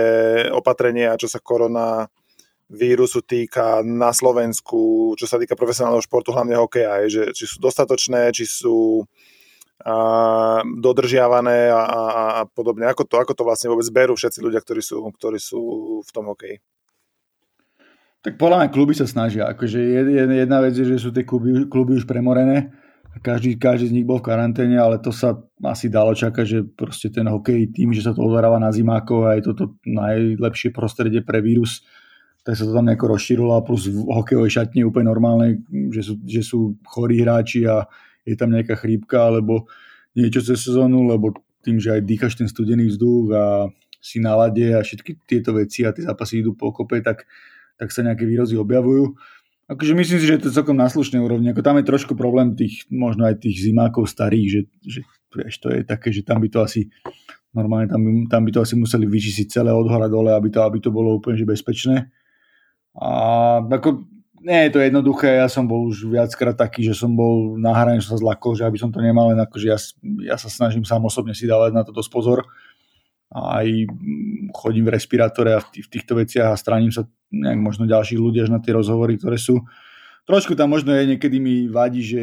opatrenia, 0.52 1.16
čo 1.20 1.28
sa 1.28 1.44
korona 1.44 2.08
vírusu 2.70 3.20
týka 3.20 3.84
na 3.84 4.10
Slovensku, 4.10 5.12
čo 5.20 5.26
sa 5.28 5.36
týka 5.36 5.52
profesionálneho 5.52 6.04
športu, 6.04 6.32
hlavne 6.32 6.56
hokeja, 6.56 7.04
že, 7.08 7.22
či 7.36 7.44
sú 7.44 7.60
dostatočné, 7.60 8.32
či 8.32 8.48
sú 8.48 9.04
a, 9.84 10.64
dodržiavané 10.64 11.68
a, 11.68 11.82
a, 11.84 12.02
a 12.40 12.42
podobne. 12.48 12.88
Ako 12.88 13.04
to, 13.04 13.20
ako 13.20 13.32
to 13.36 13.44
vlastne 13.44 13.68
vôbec 13.68 13.84
berú 13.92 14.16
všetci 14.16 14.40
ľudia, 14.40 14.64
ktorí 14.64 14.80
sú, 14.80 15.04
ktorí 15.04 15.36
sú 15.36 15.60
v 16.00 16.10
tom 16.10 16.32
hokeji? 16.32 16.58
Tak 18.24 18.40
podľa 18.40 18.64
mňa 18.64 18.68
kluby 18.72 18.96
sa 18.96 19.04
snažia. 19.04 19.44
Akože 19.52 19.76
jedna 20.16 20.64
vec 20.64 20.72
je, 20.72 20.88
že 20.88 20.96
sú 20.96 21.12
tie 21.12 21.28
kluby, 21.28 21.68
kluby 21.68 22.00
už 22.00 22.08
premorené. 22.08 22.72
Každý, 23.20 23.60
každý 23.60 23.92
z 23.92 23.94
nich 24.00 24.08
bol 24.08 24.18
v 24.18 24.26
karanténe, 24.32 24.80
ale 24.80 24.98
to 24.98 25.12
sa 25.14 25.38
asi 25.62 25.86
dalo 25.86 26.16
čakať, 26.16 26.46
že 26.48 26.58
proste 26.66 27.12
ten 27.12 27.28
hokej 27.28 27.70
tým, 27.70 27.94
že 27.94 28.02
sa 28.02 28.16
to 28.16 28.24
odhráva 28.24 28.58
na 28.58 28.74
zimákov 28.74 29.28
a 29.28 29.38
je 29.38 29.52
toto 29.52 29.78
najlepšie 29.86 30.74
prostredie 30.74 31.22
pre 31.22 31.38
vírus, 31.38 31.84
tak 32.44 32.60
sa 32.60 32.68
to 32.68 32.76
tam 32.76 32.84
nejako 32.84 33.16
rozšírilo 33.16 33.56
a 33.56 33.64
plus 33.64 33.88
v 33.88 34.04
hokejovej 34.04 34.60
šatni 34.60 34.84
je 34.84 34.88
úplne 34.88 35.08
normálne, 35.08 35.64
že 35.88 36.04
sú, 36.04 36.14
že 36.28 36.42
sú 36.44 36.76
chorí 36.84 37.24
hráči 37.24 37.64
a 37.64 37.88
je 38.28 38.36
tam 38.36 38.52
nejaká 38.52 38.76
chrípka 38.76 39.32
alebo 39.32 39.64
niečo 40.12 40.44
cez 40.44 40.60
sezónu, 40.60 41.08
lebo 41.08 41.32
tým, 41.64 41.80
že 41.80 41.96
aj 41.96 42.04
dýchaš 42.04 42.36
ten 42.36 42.48
studený 42.48 42.92
vzduch 42.92 43.32
a 43.32 43.44
si 44.04 44.20
na 44.20 44.36
a 44.36 44.84
všetky 44.84 45.24
tieto 45.24 45.56
veci 45.56 45.88
a 45.88 45.96
tie 45.96 46.04
zápasy 46.04 46.44
idú 46.44 46.52
po 46.52 46.68
kope, 46.76 47.00
tak 47.00 47.24
tak 47.74 47.90
sa 47.90 48.06
nejaké 48.06 48.22
výrozy 48.26 48.54
objavujú. 48.58 49.18
Akože 49.64 49.96
myslím 49.96 50.18
si, 50.20 50.28
že 50.28 50.38
to 50.44 50.52
je 50.52 50.56
celkom 50.60 50.76
na 50.76 50.92
slušnej 50.92 51.24
úrovni. 51.24 51.48
Ako 51.50 51.64
tam 51.64 51.80
je 51.80 51.88
trošku 51.88 52.12
problém 52.12 52.52
tých, 52.52 52.84
možno 52.92 53.24
aj 53.24 53.40
tých 53.40 53.64
zimákov 53.64 54.12
starých, 54.12 54.46
že, 54.52 54.60
že 54.84 55.00
vieš, 55.32 55.56
to 55.64 55.72
je 55.72 55.80
také, 55.88 56.12
že 56.12 56.20
tam 56.20 56.44
by 56.44 56.48
to 56.52 56.60
asi 56.60 56.92
normálne 57.56 57.88
tam 57.88 58.02
by, 58.04 58.10
tam 58.28 58.42
by 58.44 58.50
to 58.52 58.60
asi 58.60 58.74
museli 58.76 59.08
vyčistiť 59.08 59.46
celé 59.48 59.70
od 59.72 59.88
hora 59.88 60.10
dole, 60.10 60.36
aby 60.36 60.52
to, 60.52 60.60
aby 60.60 60.78
to 60.84 60.92
bolo 60.92 61.16
úplne 61.16 61.40
že 61.40 61.48
bezpečné. 61.48 62.12
A 62.94 63.10
ako, 63.64 64.06
nie 64.44 64.68
je 64.68 64.70
to 64.70 64.80
jednoduché, 64.84 65.40
ja 65.40 65.48
som 65.50 65.66
bol 65.66 65.90
už 65.90 66.06
viackrát 66.06 66.54
taký, 66.54 66.86
že 66.86 66.94
som 66.94 67.10
bol 67.16 67.58
na 67.58 67.74
hrane, 67.74 67.98
že 67.98 68.12
sa 68.12 68.20
zlakol, 68.20 68.54
že 68.54 68.62
aby 68.62 68.78
som 68.78 68.92
to 68.92 69.02
nemal, 69.02 69.32
len 69.34 69.40
akože 69.40 69.66
ja, 69.66 69.78
ja 70.22 70.36
sa 70.38 70.46
snažím 70.46 70.86
sám 70.86 71.02
osobne 71.02 71.34
si 71.34 71.48
dávať 71.48 71.74
na 71.74 71.82
to 71.82 71.90
dosť 71.90 72.10
pozor 72.12 72.46
aj 73.34 73.66
chodím 74.54 74.86
v 74.86 74.94
respirátore 74.94 75.58
a 75.58 75.60
v, 75.60 75.82
v 75.82 75.88
týchto 75.90 76.14
veciach 76.14 76.54
a 76.54 76.60
straním 76.60 76.94
sa 76.94 77.02
nejak 77.34 77.58
možno 77.58 77.90
ďalších 77.90 78.20
ľudí 78.22 78.46
až 78.46 78.54
na 78.54 78.62
tie 78.62 78.70
rozhovory, 78.70 79.18
ktoré 79.18 79.42
sú. 79.42 79.58
Trošku 80.24 80.54
tam 80.54 80.70
možno 80.70 80.94
je, 80.94 81.10
niekedy 81.10 81.42
mi 81.42 81.66
vadí, 81.66 82.00
že 82.00 82.22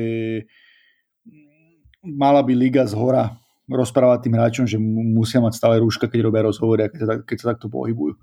mala 2.01 2.39
by 2.41 2.55
liga 2.55 2.87
z 2.87 2.95
hora 2.95 3.35
rozprávať 3.67 4.19
tým 4.25 4.35
hráčom, 4.39 4.65
že 4.65 4.79
musia 4.81 5.43
mať 5.43 5.53
stále 5.59 5.83
rúška, 5.83 6.07
keď 6.07 6.31
robia 6.31 6.47
rozhovory 6.47 6.87
a 6.87 6.91
keď 6.91 6.99
sa, 7.03 7.15
keď 7.23 7.37
sa 7.37 7.47
takto 7.55 7.67
pohybujú. 7.67 8.15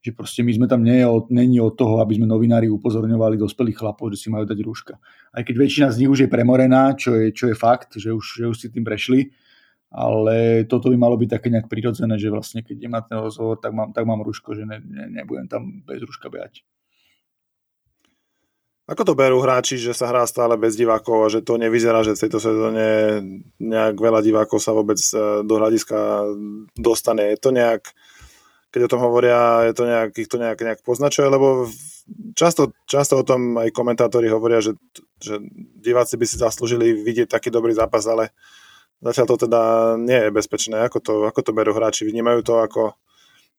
Že 0.00 0.10
proste 0.16 0.40
my 0.40 0.52
sme 0.56 0.66
tam 0.66 0.80
nie 0.80 1.04
od, 1.04 1.28
není 1.28 1.60
od 1.60 1.76
toho, 1.76 2.00
aby 2.00 2.16
sme 2.16 2.24
novinári 2.24 2.72
upozorňovali 2.72 3.36
dospelých 3.36 3.76
chlapov, 3.76 4.16
že 4.16 4.24
si 4.24 4.28
majú 4.32 4.48
dať 4.48 4.58
rúška. 4.64 4.96
Aj 5.36 5.44
keď 5.44 5.54
väčšina 5.60 5.86
z 5.92 5.98
nich 6.04 6.10
už 6.10 6.24
je 6.24 6.32
premorená, 6.32 6.96
čo 6.96 7.12
je, 7.20 7.36
čo 7.36 7.52
je 7.52 7.56
fakt, 7.56 8.00
že 8.00 8.08
už, 8.08 8.24
že 8.40 8.44
už 8.48 8.56
si 8.56 8.72
tým 8.72 8.80
prešli, 8.80 9.28
ale 9.90 10.64
toto 10.70 10.88
by 10.88 10.96
malo 10.96 11.18
byť 11.18 11.28
také 11.28 11.50
nejak 11.50 11.66
prirodzené, 11.66 12.14
že 12.16 12.30
vlastne 12.30 12.62
keď 12.62 12.86
na 12.86 13.02
ten 13.02 13.18
rozhovor, 13.18 13.58
tak 13.58 13.74
mám, 13.74 13.90
tak 13.90 14.06
mám 14.06 14.22
rúško, 14.22 14.54
že 14.54 14.62
ne, 14.62 14.78
ne, 14.80 15.10
nebudem 15.20 15.50
tam 15.50 15.82
bez 15.82 16.00
rúška 16.00 16.30
behať. 16.30 16.62
Ako 18.90 19.06
to 19.06 19.14
berú 19.14 19.38
hráči, 19.38 19.78
že 19.78 19.94
sa 19.94 20.10
hrá 20.10 20.26
stále 20.26 20.58
bez 20.58 20.74
divákov 20.74 21.18
a 21.22 21.30
že 21.30 21.46
to 21.46 21.54
nevyzerá, 21.54 22.02
že 22.02 22.18
v 22.18 22.22
tejto 22.26 22.42
sezóne 22.42 22.86
nejak 23.62 23.94
veľa 23.94 24.18
divákov 24.18 24.58
sa 24.58 24.74
vôbec 24.74 24.98
e, 24.98 25.46
do 25.46 25.54
hľadiska 25.62 26.26
dostane? 26.74 27.30
Je 27.30 27.38
to 27.38 27.54
nejak, 27.54 27.86
keď 28.70 28.80
o 28.86 28.92
tom 28.96 29.02
hovoria, 29.02 29.66
je 29.66 29.74
to 29.74 29.84
nejak, 29.86 30.10
ich 30.14 30.30
to 30.30 30.38
nejak, 30.38 30.58
nejak 30.62 30.80
poznačuje? 30.86 31.26
Lebo 31.26 31.66
často, 32.38 32.74
často 32.86 33.18
o 33.18 33.26
tom 33.26 33.58
aj 33.58 33.74
komentátori 33.74 34.30
hovoria, 34.30 34.62
že, 34.62 34.78
že 35.18 35.42
diváci 35.82 36.14
by 36.14 36.26
si 36.26 36.38
zaslúžili 36.38 36.94
vidieť 37.02 37.30
taký 37.30 37.50
dobrý 37.50 37.74
zápas, 37.74 38.06
ale 38.06 38.30
Zatiaľ 39.00 39.26
to 39.32 39.36
teda 39.48 39.62
nie 39.96 40.28
je 40.28 40.36
bezpečné. 40.36 40.76
Ako 40.84 41.00
to, 41.00 41.12
ako 41.24 41.40
to 41.40 41.56
berú 41.56 41.72
hráči? 41.72 42.04
Vnímajú 42.04 42.44
to 42.44 42.60
ako, 42.60 43.00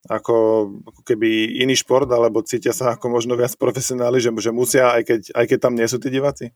ako, 0.06 0.38
ako 0.86 1.01
keby 1.01 1.58
iný 1.65 1.74
šport, 1.74 2.06
alebo 2.13 2.46
cítia 2.46 2.77
sa 2.77 2.94
ako 2.94 3.10
možno 3.10 3.34
viac 3.34 3.58
profesionáli, 3.58 4.22
že, 4.22 4.30
že 4.38 4.53
musia, 4.53 4.94
aj 4.94 5.01
keď, 5.01 5.22
aj 5.34 5.46
keď 5.50 5.58
tam 5.58 5.74
nie 5.74 5.89
sú 5.89 5.98
tí 5.98 6.13
diváci? 6.13 6.53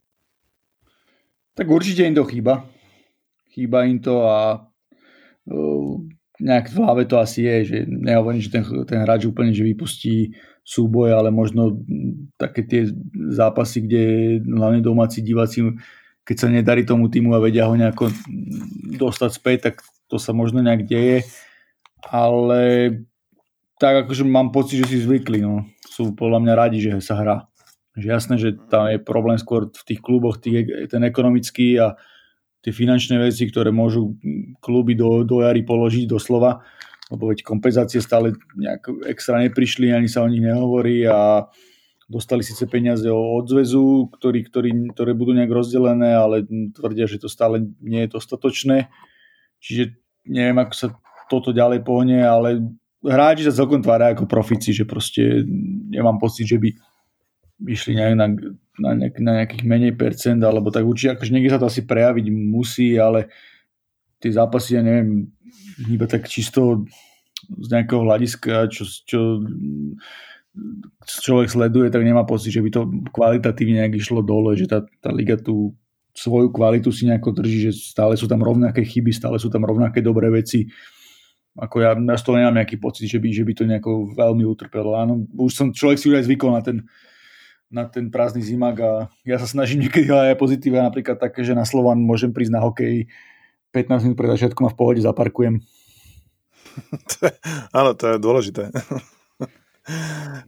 Tak 1.58 1.66
určite 1.66 2.06
im 2.06 2.14
to 2.14 2.22
chýba. 2.30 2.62
Chýba 3.50 3.90
im 3.90 3.98
to 3.98 4.22
a 4.22 4.70
uh, 5.50 5.94
nejak 6.40 6.68
v 6.72 6.76
hlave 6.80 7.02
to 7.08 7.16
asi 7.20 7.44
je, 7.44 7.56
že 7.64 7.78
nehovorím, 7.88 8.40
že 8.40 8.52
ten, 8.52 8.64
ten 8.84 9.00
hráč 9.02 9.24
úplne 9.24 9.56
že 9.56 9.64
vypustí 9.64 10.36
súboj, 10.66 11.14
ale 11.14 11.30
možno 11.30 11.78
také 12.36 12.66
tie 12.66 12.90
zápasy, 13.30 13.86
kde 13.86 14.02
hlavne 14.44 14.82
domáci 14.82 15.22
diváci 15.22 15.62
keď 16.26 16.36
sa 16.36 16.48
nedarí 16.50 16.82
tomu 16.82 17.06
týmu 17.06 17.30
a 17.38 17.40
vedia 17.40 17.70
ho 17.70 17.74
nejako 17.78 18.10
dostať 18.98 19.30
späť, 19.30 19.58
tak 19.70 19.74
to 20.10 20.18
sa 20.18 20.34
možno 20.34 20.58
nejak 20.58 20.82
deje. 20.82 21.22
Ale 22.02 22.62
tak 23.78 24.04
akože 24.04 24.26
mám 24.26 24.50
pocit, 24.50 24.82
že 24.82 24.90
si 24.90 25.06
zvykli. 25.06 25.46
No. 25.46 25.70
Sú 25.86 26.18
podľa 26.18 26.42
mňa 26.42 26.54
radi, 26.58 26.82
že 26.82 26.98
sa 26.98 27.14
hrá. 27.14 27.36
Jasné, 27.94 28.42
že 28.42 28.58
tam 28.68 28.90
je 28.90 28.98
problém 28.98 29.38
skôr 29.38 29.70
v 29.70 29.82
tých 29.86 30.02
kluboch, 30.02 30.42
tých, 30.42 30.90
ten 30.90 31.00
ekonomický 31.06 31.78
a 31.78 31.94
tie 32.66 32.74
finančné 32.74 33.22
veci, 33.22 33.46
ktoré 33.46 33.70
môžu 33.70 34.18
kluby 34.58 34.98
do, 34.98 35.22
do 35.22 35.46
jary 35.46 35.62
položiť 35.62 36.10
doslova, 36.10 36.66
lebo 37.14 37.30
veď 37.30 37.46
kompenzácie 37.46 38.02
stále 38.02 38.34
nejak 38.58 39.06
extra 39.06 39.38
neprišli, 39.38 39.94
ani 39.94 40.10
sa 40.10 40.26
o 40.26 40.30
nich 40.30 40.42
nehovorí 40.42 41.06
a 41.06 41.46
dostali 42.10 42.42
síce 42.42 42.66
peniaze 42.66 43.06
od 43.06 43.46
zväzu, 43.46 44.10
ktorý, 44.18 44.50
ktorý, 44.50 44.70
ktoré 44.90 45.14
budú 45.14 45.38
nejak 45.38 45.54
rozdelené, 45.54 46.18
ale 46.18 46.42
tvrdia, 46.74 47.06
že 47.06 47.22
to 47.22 47.30
stále 47.30 47.62
nie 47.78 48.02
je 48.02 48.18
dostatočné. 48.18 48.90
Čiže 49.62 49.94
neviem, 50.26 50.58
ako 50.58 50.74
sa 50.74 50.86
toto 51.30 51.54
ďalej 51.54 51.86
pohne, 51.86 52.18
ale 52.26 52.66
hráči 52.98 53.46
sa 53.46 53.54
celkom 53.54 53.78
tvária 53.78 54.10
ako 54.10 54.26
profici, 54.26 54.74
že 54.74 54.82
proste 54.82 55.46
nemám 55.86 56.18
pocit, 56.18 56.50
že 56.50 56.58
by 56.58 56.74
išli 57.70 57.94
nejak 57.94 58.14
na, 58.18 58.26
na, 58.78 58.96
nejak, 58.96 59.16
na 59.20 59.32
nejakých 59.42 59.64
menej 59.64 59.92
percent, 59.96 60.40
alebo 60.44 60.68
tak 60.72 60.84
určite, 60.84 61.16
akože 61.16 61.32
niekde 61.32 61.52
sa 61.52 61.60
to 61.60 61.68
asi 61.68 61.84
prejaviť 61.84 62.26
musí, 62.32 62.96
ale 62.96 63.28
tie 64.20 64.32
zápasy, 64.32 64.76
ja 64.76 64.82
neviem, 64.84 65.28
iba 65.88 66.08
tak 66.08 66.28
čisto 66.28 66.84
z 67.46 67.68
nejakého 67.68 68.00
hľadiska, 68.00 68.72
čo, 68.72 68.88
čo 69.04 69.20
človek 71.04 71.52
sleduje, 71.52 71.92
tak 71.92 72.00
nemá 72.00 72.24
pocit, 72.24 72.52
že 72.52 72.64
by 72.64 72.70
to 72.72 72.88
kvalitatívne 73.12 73.84
nejak 73.84 74.00
išlo 74.00 74.24
dole, 74.24 74.56
že 74.56 74.64
tá, 74.64 74.82
tá 75.04 75.12
liga 75.12 75.36
tú 75.36 75.76
svoju 76.16 76.48
kvalitu 76.48 76.88
si 76.88 77.04
nejako 77.04 77.36
drží, 77.36 77.68
že 77.68 77.72
stále 77.76 78.16
sú 78.16 78.24
tam 78.24 78.40
rovnaké 78.40 78.80
chyby, 78.80 79.12
stále 79.12 79.36
sú 79.36 79.52
tam 79.52 79.68
rovnaké 79.68 80.00
dobré 80.00 80.32
veci. 80.32 80.64
Ako 81.56 81.84
ja, 81.84 81.92
ja 81.92 82.16
z 82.16 82.24
toho 82.24 82.36
nemám 82.40 82.56
nejaký 82.64 82.80
pocit, 82.80 83.04
že 83.04 83.20
by, 83.20 83.28
že 83.32 83.44
by 83.44 83.52
to 83.52 83.64
nejako 83.68 84.16
veľmi 84.16 84.44
utrpelo. 84.48 84.96
Áno, 84.96 85.28
už 85.36 85.52
som, 85.52 85.66
človek 85.76 86.00
si 86.00 86.08
už 86.08 86.20
aj 86.20 86.24
zvykol 86.24 86.50
na 86.56 86.64
ten, 86.64 86.88
na 87.70 87.84
ten 87.90 88.14
prázdny 88.14 88.42
zimak 88.46 88.76
a 88.78 88.92
ja 89.26 89.36
sa 89.42 89.48
snažím 89.50 89.82
niekedy 89.86 90.06
aj 90.06 90.38
pozitíva, 90.38 90.86
napríklad 90.86 91.18
také, 91.18 91.42
že 91.42 91.56
na 91.56 91.66
Slovan 91.66 91.98
môžem 91.98 92.30
prísť 92.30 92.54
na 92.54 92.62
hokej 92.62 93.10
15 93.74 94.06
minút 94.06 94.16
pred 94.16 94.30
začiatkom 94.32 94.70
a 94.70 94.72
v 94.72 94.78
pohode 94.78 95.00
zaparkujem. 95.02 95.60
Áno, 97.78 97.90
to 97.98 98.04
je 98.14 98.16
dôležité. 98.22 98.70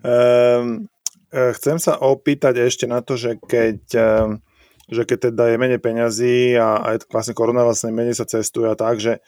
Um, 0.00 0.86
chcem 1.58 1.76
sa 1.82 1.98
opýtať 1.98 2.62
ešte 2.64 2.86
na 2.86 3.02
to, 3.02 3.18
že 3.18 3.36
keď, 3.36 3.80
um, 3.98 4.40
že 4.88 5.02
keď 5.04 5.32
teda 5.32 5.44
je 5.52 5.56
menej 5.60 5.80
peňazí 5.82 6.54
a 6.56 6.94
aj 6.94 7.10
vlastne 7.10 7.34
korona 7.34 7.66
vlastne 7.66 7.92
menej 7.92 8.16
sa 8.16 8.24
cestuje 8.24 8.70
a 8.70 8.78
tak, 8.78 9.02
že, 9.02 9.20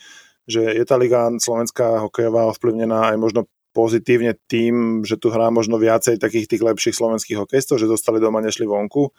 že 0.46 0.62
je 0.62 0.84
tá 0.86 0.94
liga 0.94 1.26
slovenská 1.36 2.06
hokejová 2.08 2.48
ovplyvnená 2.54 3.12
aj 3.12 3.16
možno 3.18 3.40
pozitívne 3.70 4.34
tým, 4.50 5.06
že 5.06 5.14
tu 5.14 5.30
hrá 5.30 5.48
možno 5.50 5.78
viacej 5.78 6.18
takých 6.18 6.46
tých 6.50 6.62
lepších 6.62 6.96
slovenských 6.96 7.38
hokejistov, 7.38 7.78
že 7.78 7.90
zostali 7.90 8.18
doma, 8.18 8.42
nešli 8.42 8.66
vonku 8.66 9.14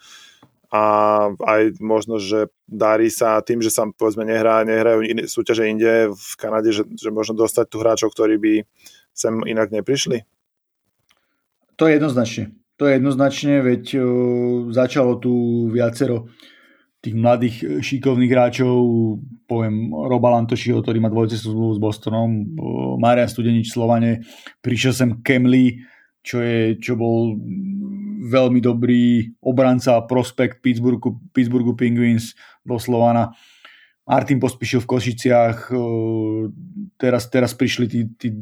a 0.72 0.84
aj 1.28 1.76
možno, 1.84 2.16
že 2.16 2.48
darí 2.64 3.12
sa 3.12 3.44
tým, 3.44 3.60
že 3.60 3.68
sa 3.68 3.84
povedzme 3.92 4.24
nehrá, 4.24 4.64
nehrajú 4.64 5.04
iné, 5.04 5.28
súťaže 5.28 5.68
inde 5.68 6.08
v 6.16 6.32
Kanade, 6.40 6.72
že, 6.72 6.88
že 6.96 7.12
možno 7.12 7.36
dostať 7.36 7.68
tu 7.68 7.76
hráčov, 7.84 8.16
ktorí 8.16 8.40
by 8.40 8.54
sem 9.12 9.36
inak 9.44 9.68
neprišli? 9.68 10.24
To 11.76 11.84
je 11.84 12.00
jednoznačne. 12.00 12.56
To 12.80 12.88
je 12.88 12.96
jednoznačne, 12.96 13.60
veď 13.60 13.84
uh, 14.00 14.04
začalo 14.72 15.20
tu 15.20 15.68
viacero 15.68 16.32
tých 17.02 17.18
mladých 17.18 17.56
e, 17.60 17.64
šikovných 17.82 18.30
hráčov, 18.30 18.78
poviem 19.50 19.90
Roba 19.90 20.38
Lantošiho, 20.38 20.78
ktorý 20.80 21.02
má 21.02 21.10
dvojcestnú 21.10 21.50
zmluvu 21.50 21.74
s 21.74 21.80
Bostonom, 21.82 22.30
Marian 23.02 23.26
Studenič 23.26 23.74
Slovane, 23.74 24.22
prišiel 24.62 24.92
sem 24.94 25.10
Kemley 25.20 25.82
čo, 26.22 26.38
je, 26.38 26.78
čo 26.78 26.94
bol 26.94 27.34
veľmi 28.22 28.62
dobrý 28.62 29.34
obranca 29.42 29.98
a 29.98 30.06
prospekt 30.06 30.62
Pittsburghu, 30.62 31.18
Pittsburghu 31.34 31.74
Penguins 31.74 32.38
do 32.62 32.78
Slovana. 32.78 33.34
Martin 34.02 34.42
pospíšil 34.42 34.82
v 34.82 34.90
Košiciach, 34.98 35.70
teraz, 36.98 37.30
teraz 37.30 37.54
prišli 37.54 37.86
tí, 37.86 38.00
tí, 38.18 38.34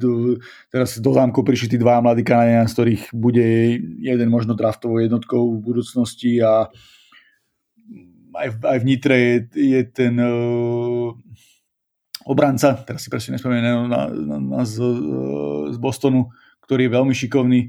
teraz 0.73 0.97
do 0.97 1.13
zámku 1.13 1.45
prišli 1.45 1.77
tí 1.77 1.77
dva 1.77 2.01
mladí 2.01 2.25
Kanadiania, 2.25 2.65
z 2.65 2.75
ktorých 2.77 3.03
bude 3.13 3.77
jeden 4.01 4.29
možno 4.33 4.57
draftovou 4.57 5.05
jednotkou 5.05 5.61
v 5.61 5.61
budúcnosti 5.61 6.41
a 6.41 6.73
aj, 8.35 8.49
aj 8.63 8.79
v 8.81 8.89
Nitre 8.89 9.17
je, 9.17 9.37
je 9.55 9.81
ten 9.91 10.15
uh, 10.19 11.11
obranca, 12.27 12.79
teraz 12.87 13.03
si 13.03 13.09
presne 13.11 13.37
nespomeniem 13.37 13.89
na, 13.91 14.07
na, 14.11 14.37
na 14.39 14.63
z, 14.63 14.83
z 15.75 15.79
Bostonu, 15.81 16.31
ktorý 16.63 16.87
je 16.87 16.95
veľmi 16.95 17.15
šikovný. 17.15 17.61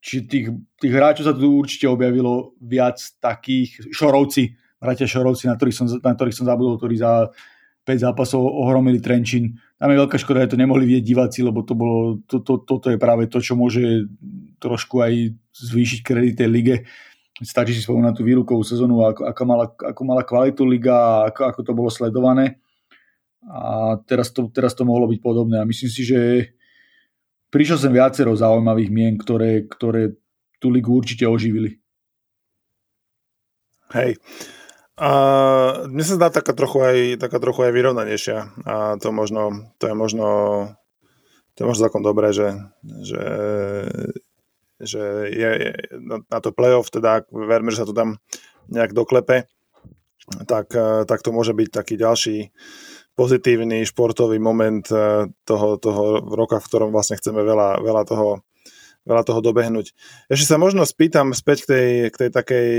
Čiže 0.00 0.20
tých, 0.28 0.46
tých 0.80 0.92
hráčov 0.96 1.28
sa 1.28 1.36
tu 1.36 1.60
určite 1.60 1.84
objavilo 1.90 2.56
viac 2.62 2.96
takých, 3.20 3.92
Šorovci, 3.92 4.56
bratia 4.80 5.04
Šorovci, 5.04 5.44
na 5.50 5.58
ktorých 5.60 5.76
som, 5.76 5.86
na 5.90 6.12
ktorých 6.16 6.36
som 6.36 6.48
zabudol, 6.48 6.80
ktorí 6.80 6.96
za 6.96 7.28
5 7.84 8.04
zápasov 8.06 8.40
ohromili 8.40 9.00
Trenčín. 9.00 9.60
Tam 9.76 9.92
je 9.92 10.00
veľká 10.00 10.16
škoda, 10.20 10.44
že 10.44 10.56
to 10.56 10.60
nemohli 10.60 10.84
vidieť 10.88 11.04
diváci, 11.04 11.40
lebo 11.44 11.64
to 11.64 11.72
bolo, 11.76 12.20
to, 12.28 12.40
to, 12.40 12.60
toto 12.64 12.92
je 12.92 13.00
práve 13.00 13.28
to, 13.28 13.40
čo 13.40 13.56
môže 13.56 14.08
trošku 14.60 15.00
aj 15.00 15.34
zvýšiť 15.56 16.00
kredit 16.04 16.34
tej 16.40 16.48
lige. 16.48 16.76
Stačí 17.40 17.72
si 17.72 17.80
spomenúť 17.80 18.06
na 18.06 18.16
tú 18.16 18.22
výrukovú 18.22 18.60
sezónu, 18.60 19.00
ako, 19.00 19.24
ako, 19.24 19.42
mala, 19.48 19.66
ako 19.72 20.02
mala 20.04 20.22
kvalitu 20.28 20.62
liga, 20.68 21.24
ako, 21.32 21.40
ako 21.48 21.60
to 21.64 21.72
bolo 21.72 21.88
sledované. 21.88 22.60
A 23.48 23.96
teraz 24.04 24.28
to, 24.36 24.52
teraz 24.52 24.76
to 24.76 24.84
mohlo 24.84 25.08
byť 25.08 25.20
podobné. 25.24 25.56
A 25.56 25.68
myslím 25.68 25.88
si, 25.88 26.04
že 26.04 26.52
prišlo 27.48 27.80
sem 27.80 27.92
viacero 27.96 28.36
zaujímavých 28.36 28.90
mien, 28.92 29.16
ktoré, 29.16 29.64
ktoré 29.64 30.12
tú 30.60 30.68
ligu 30.68 30.92
určite 30.92 31.24
oživili. 31.24 31.80
Hej. 33.96 34.20
A 35.00 35.10
mne 35.88 36.04
sa 36.04 36.20
zdá 36.20 36.28
taká 36.28 36.52
trochu 36.52 36.84
aj, 36.84 36.98
taká 37.24 37.40
trochu 37.40 37.64
aj 37.64 37.72
vyrovnanejšia 37.72 38.38
a 38.68 39.00
to 39.00 39.08
možno, 39.16 39.72
to 39.80 39.88
je 39.88 39.96
možno 39.96 40.28
to 41.60 41.64
je 41.64 41.68
možno 41.68 41.84
celkom 41.88 42.04
dobré, 42.04 42.32
že, 42.32 42.56
že, 43.04 43.24
že 44.80 45.30
je, 45.30 45.50
je 45.50 45.70
na 46.08 46.38
to 46.40 46.50
playoff, 46.50 46.92
teda 46.92 47.28
verme, 47.30 47.70
že 47.70 47.84
sa 47.84 47.88
to 47.88 47.94
tam 47.96 48.18
nejak 48.72 48.96
doklepe, 48.96 49.46
tak, 50.46 50.70
tak 51.06 51.20
to 51.20 51.30
môže 51.34 51.52
byť 51.52 51.68
taký 51.74 51.94
ďalší 51.98 52.54
pozitívny 53.18 53.82
športový 53.84 54.38
moment 54.38 54.86
toho, 55.44 55.68
toho 55.76 56.02
roka, 56.32 56.62
v 56.62 56.68
ktorom 56.70 56.94
vlastne 56.94 57.18
chceme 57.18 57.42
veľa, 57.42 57.82
veľa 57.82 58.02
toho 58.06 58.46
veľa 59.08 59.22
toho 59.24 59.40
dobehnúť. 59.40 59.96
Ešte 60.28 60.54
sa 60.54 60.56
možno 60.60 60.84
spýtam 60.84 61.32
späť 61.32 61.64
k 61.64 61.66
tej, 61.66 61.88
k 62.12 62.16
tej 62.20 62.30
takej 62.36 62.70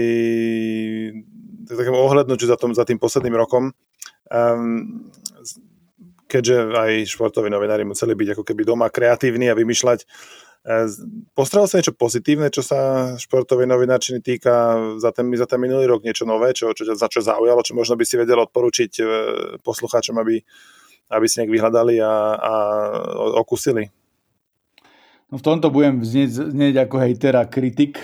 takému 1.65 1.97
ohľadnúť 1.97 2.45
za, 2.45 2.57
tom, 2.59 2.77
za 2.77 2.85
tým 2.85 3.01
posledným 3.01 3.33
rokom. 3.33 3.73
Um, 4.29 5.09
keďže 6.31 6.71
aj 6.71 6.91
športoví 7.11 7.51
novinári 7.51 7.83
museli 7.83 8.15
byť 8.15 8.37
ako 8.37 8.43
keby 8.47 8.63
doma 8.63 8.87
kreatívni 8.87 9.51
a 9.51 9.57
vymýšľať. 9.57 10.07
E, 10.61 10.85
Postrel 11.33 11.65
sa 11.65 11.81
niečo 11.81 11.97
pozitívne, 11.97 12.53
čo 12.53 12.61
sa 12.61 13.13
športovej 13.17 13.65
novinárčiny 13.65 14.21
týka 14.21 14.77
za 15.01 15.09
ten, 15.09 15.33
za 15.33 15.49
ten 15.49 15.57
minulý 15.57 15.89
rok, 15.89 16.05
niečo 16.05 16.29
nové, 16.29 16.53
čo, 16.53 16.69
čo, 16.77 16.85
za 16.85 17.07
čo 17.09 17.25
zaujalo, 17.25 17.65
čo 17.65 17.73
možno 17.73 17.97
by 17.97 18.05
si 18.05 18.15
vedel 18.17 18.37
odporučiť 18.45 18.91
e, 19.01 19.03
poslucháčom, 19.65 20.21
aby, 20.21 20.37
aby 21.09 21.25
si 21.25 21.41
nejak 21.41 21.53
vyhľadali 21.53 21.97
a, 21.97 22.13
a 22.37 22.53
okusili? 23.41 23.89
No 25.33 25.39
v 25.39 25.45
tomto 25.47 25.73
budem 25.73 26.03
znieť, 26.05 26.51
znieť 26.53 26.75
ako 26.85 26.95
hejter 27.01 27.33
a 27.39 27.47
kritik, 27.47 27.97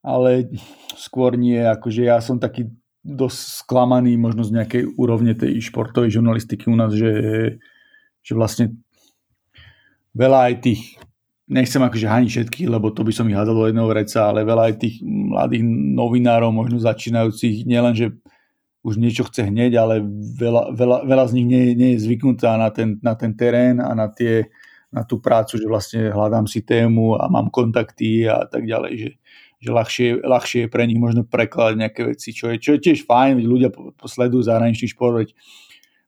ale 0.00 0.48
skôr 0.96 1.36
nie, 1.36 1.60
akože 1.60 2.02
ja 2.02 2.18
som 2.18 2.40
taký 2.40 2.72
dosť 3.04 3.64
sklamaný 3.64 4.16
možno 4.16 4.44
z 4.44 4.56
nejakej 4.56 4.82
úrovne 4.96 5.36
tej 5.36 5.60
športovej 5.64 6.16
žurnalistiky 6.16 6.68
u 6.68 6.76
nás, 6.76 6.92
že, 6.92 7.12
že 8.24 8.32
vlastne 8.32 8.76
veľa 10.16 10.52
aj 10.52 10.54
tých, 10.64 10.82
nechcem 11.50 11.82
akože 11.82 12.06
haniť 12.06 12.30
všetkých, 12.30 12.68
lebo 12.70 12.94
to 12.94 13.02
by 13.02 13.10
som 13.10 13.26
ich 13.26 13.34
hádal 13.34 13.58
do 13.58 13.66
jedného 13.66 13.90
vreca, 13.90 14.30
ale 14.30 14.46
veľa 14.46 14.70
aj 14.70 14.74
tých 14.78 15.02
mladých 15.02 15.66
novinárov, 15.98 16.54
možno 16.54 16.78
začínajúcich, 16.78 17.66
nielen, 17.66 17.92
že 17.98 18.14
už 18.80 18.96
niečo 18.96 19.28
chce 19.28 19.50
hneď, 19.50 19.76
ale 19.76 20.00
veľa, 20.40 20.72
veľa, 20.72 20.98
veľa 21.04 21.24
z 21.28 21.32
nich 21.36 21.46
nie, 21.50 21.62
nie 21.76 21.90
je 21.98 22.06
zvyknutá 22.06 22.56
na 22.56 22.72
ten, 22.72 22.96
na 23.04 23.12
ten 23.18 23.36
terén 23.36 23.76
a 23.82 23.92
na, 23.92 24.08
tie, 24.08 24.48
na 24.88 25.04
tú 25.04 25.20
prácu, 25.20 25.60
že 25.60 25.68
vlastne 25.68 26.08
hľadám 26.08 26.48
si 26.48 26.64
tému 26.64 27.18
a 27.20 27.28
mám 27.28 27.52
kontakty 27.52 28.24
a 28.24 28.48
tak 28.48 28.64
ďalej, 28.64 28.92
že, 28.96 29.10
že 29.60 29.68
ľahšie, 29.68 30.08
ľahšie 30.24 30.60
je 30.64 30.72
pre 30.72 30.88
nich 30.88 30.96
možno 30.96 31.28
prekladať 31.28 31.74
nejaké 31.76 32.00
veci, 32.08 32.32
čo 32.32 32.48
je, 32.48 32.56
čo 32.56 32.78
je 32.78 32.80
tiež 32.88 33.04
fajn, 33.04 33.42
ľudia 33.44 33.68
sledujú 34.00 34.48
zahraničný 34.48 34.88
šport, 34.96 35.26
veď 35.26 35.36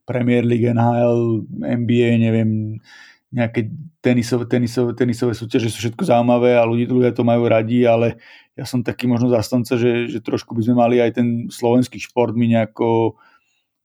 Premier 0.08 0.42
League, 0.42 0.66
NHL, 0.66 1.46
NBA, 1.60 2.18
neviem, 2.18 2.80
nejaké 3.32 3.72
tenisové, 4.04 4.44
tenisové, 4.44 4.92
tenisové 4.92 5.32
súťaže 5.32 5.72
sú 5.72 5.88
všetko 5.88 6.04
zaujímavé 6.04 6.60
a 6.60 6.68
ľudia, 6.68 6.86
ľudia 6.92 7.12
to 7.16 7.24
majú 7.24 7.48
radi, 7.48 7.88
ale 7.88 8.20
ja 8.52 8.68
som 8.68 8.84
taký 8.84 9.08
možno 9.08 9.32
zastanca, 9.32 9.80
že, 9.80 10.12
že 10.12 10.20
trošku 10.20 10.52
by 10.52 10.62
sme 10.68 10.76
mali 10.76 11.00
aj 11.00 11.16
ten 11.16 11.48
slovenský 11.48 11.96
šport 11.96 12.36
mi 12.36 12.52
nejako 12.52 13.16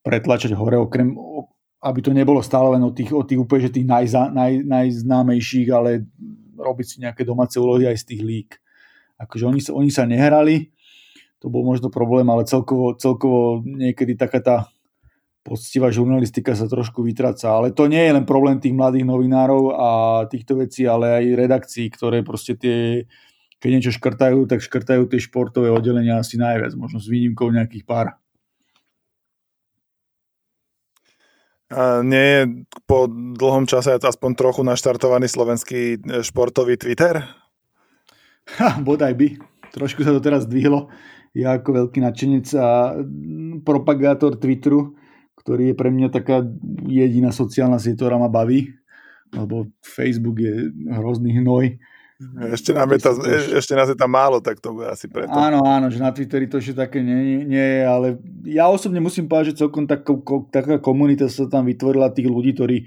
pretlačať 0.04 0.52
hore, 0.52 0.76
okrem, 0.76 1.16
aby 1.80 2.00
to 2.04 2.12
nebolo 2.12 2.44
stále 2.44 2.76
len 2.76 2.84
o 2.84 2.92
tých, 2.92 3.16
o 3.16 3.24
tých 3.24 3.40
úplne, 3.40 3.72
že 3.72 3.76
tých 3.80 3.88
najza, 3.88 4.28
naj, 4.36 4.68
najznámejších, 4.68 5.68
ale 5.72 6.04
robiť 6.60 6.86
si 6.86 6.96
nejaké 7.00 7.24
domáce 7.24 7.56
úlohy 7.56 7.88
aj 7.88 8.04
z 8.04 8.06
tých 8.14 8.22
lík. 8.24 8.50
Akože 9.16 9.48
oni, 9.48 9.62
sa, 9.64 9.72
oni 9.72 9.90
sa 9.90 10.04
nehrali, 10.04 10.76
to 11.40 11.48
bol 11.48 11.64
možno 11.64 11.88
problém, 11.88 12.28
ale 12.28 12.44
celkovo, 12.50 12.98
celkovo 13.00 13.64
niekedy 13.64 14.20
taká 14.20 14.40
tá 14.44 14.58
poctivá 15.48 15.88
žurnalistika 15.88 16.52
sa 16.52 16.68
trošku 16.68 17.00
vytraca. 17.08 17.56
Ale 17.56 17.72
to 17.72 17.88
nie 17.88 18.04
je 18.04 18.12
len 18.20 18.28
problém 18.28 18.60
tých 18.60 18.76
mladých 18.76 19.08
novinárov 19.08 19.72
a 19.72 19.90
týchto 20.28 20.60
vecí, 20.60 20.84
ale 20.84 21.24
aj 21.24 21.40
redakcií, 21.40 21.88
ktoré 21.88 22.20
proste 22.28 22.60
tie, 22.60 23.08
keď 23.64 23.70
niečo 23.72 23.96
škrtajú, 23.96 24.44
tak 24.52 24.60
škrtajú 24.60 25.08
tie 25.08 25.24
športové 25.24 25.72
oddelenia 25.72 26.20
asi 26.20 26.36
najviac, 26.36 26.76
možno 26.76 27.00
s 27.00 27.08
výnimkou 27.08 27.48
nejakých 27.48 27.88
pár. 27.88 28.20
A 31.68 32.00
nie 32.00 32.26
je 32.28 32.42
po 32.88 33.08
dlhom 33.12 33.68
čase 33.68 33.96
aspoň 33.96 34.32
trochu 34.40 34.64
naštartovaný 34.64 35.28
slovenský 35.28 36.00
športový 36.24 36.80
Twitter? 36.80 37.24
Ha, 38.56 38.80
bodaj 38.80 39.12
by. 39.16 39.28
Trošku 39.76 40.04
sa 40.04 40.16
to 40.16 40.24
teraz 40.24 40.48
dvihlo. 40.48 40.88
Ja 41.36 41.60
ako 41.60 41.86
veľký 41.86 42.00
nadšenec 42.00 42.48
a 42.56 42.96
propagátor 43.68 44.40
Twitteru, 44.40 44.96
ktorý 45.48 45.72
je 45.72 45.76
pre 45.80 45.88
mňa 45.96 46.12
taká 46.12 46.44
jediná 46.84 47.32
sociálna 47.32 47.80
sieť, 47.80 48.04
ktorá 48.04 48.20
ma 48.20 48.28
baví, 48.28 48.76
lebo 49.32 49.72
Facebook 49.80 50.44
je 50.44 50.76
hrozný 50.92 51.40
hnoj. 51.40 51.80
Ešte, 52.52 52.76
nám 52.76 52.92
je, 52.92 53.00
tá, 53.00 53.16
ešte 53.56 53.72
nás 53.72 53.88
je 53.88 53.96
tam 53.96 54.12
málo, 54.12 54.44
tak 54.44 54.60
to 54.60 54.76
bude 54.76 54.92
asi 54.92 55.08
preto. 55.08 55.32
Áno, 55.32 55.64
áno, 55.64 55.88
že 55.88 56.04
na 56.04 56.12
Twitteri 56.12 56.52
to 56.52 56.60
ešte 56.60 56.84
také 56.84 57.00
nie, 57.00 57.48
nie 57.48 57.62
je, 57.62 57.82
ale 57.88 58.08
ja 58.44 58.68
osobne 58.68 59.00
musím 59.00 59.32
povedať, 59.32 59.56
že 59.56 59.64
celkom 59.64 59.88
taká, 59.88 60.20
taká 60.52 60.84
komunita 60.84 61.32
sa 61.32 61.48
tam 61.48 61.64
vytvorila 61.64 62.12
tých 62.12 62.28
ľudí, 62.28 62.52
ktorí 62.52 62.78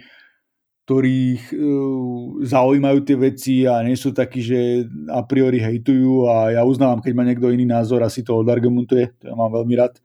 ktorých 0.91 1.55
uh, 1.55 2.43
zaujímajú 2.43 2.99
tie 3.07 3.15
veci 3.15 3.55
a 3.63 3.79
nie 3.87 3.95
sú 3.95 4.11
takí, 4.11 4.43
že 4.43 4.91
a 5.07 5.23
priori 5.23 5.63
hejtujú 5.63 6.27
a 6.27 6.51
ja 6.51 6.67
uznávam, 6.67 6.99
keď 6.99 7.13
má 7.15 7.23
niekto 7.23 7.47
iný 7.47 7.63
názor, 7.63 8.03
asi 8.03 8.27
to 8.27 8.35
odargumentuje, 8.43 9.15
to 9.23 9.31
ja 9.31 9.39
mám 9.39 9.55
veľmi 9.55 9.79
rád, 9.79 10.03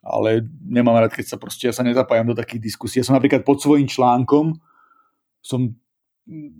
ale 0.00 0.48
nemám 0.64 0.96
rád, 0.96 1.12
keď 1.12 1.36
sa 1.36 1.36
proste, 1.36 1.68
ja 1.68 1.74
sa 1.76 1.84
nezapájam 1.84 2.32
do 2.32 2.36
takých 2.36 2.72
diskusí. 2.72 3.00
Ja 3.00 3.06
som 3.06 3.16
napríklad 3.16 3.44
pod 3.44 3.60
svojím 3.60 3.88
článkom, 3.88 4.56
som 5.40 5.76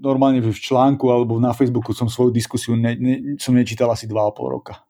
normálne 0.00 0.40
v 0.40 0.50
článku 0.52 1.08
alebo 1.12 1.36
na 1.38 1.52
Facebooku 1.52 1.92
som 1.92 2.08
svoju 2.08 2.32
diskusiu 2.32 2.74
ne, 2.74 2.96
ne, 2.96 3.14
som 3.38 3.54
nečítal 3.54 3.88
asi 3.92 4.08
2,5 4.08 4.54
roka. 4.54 4.82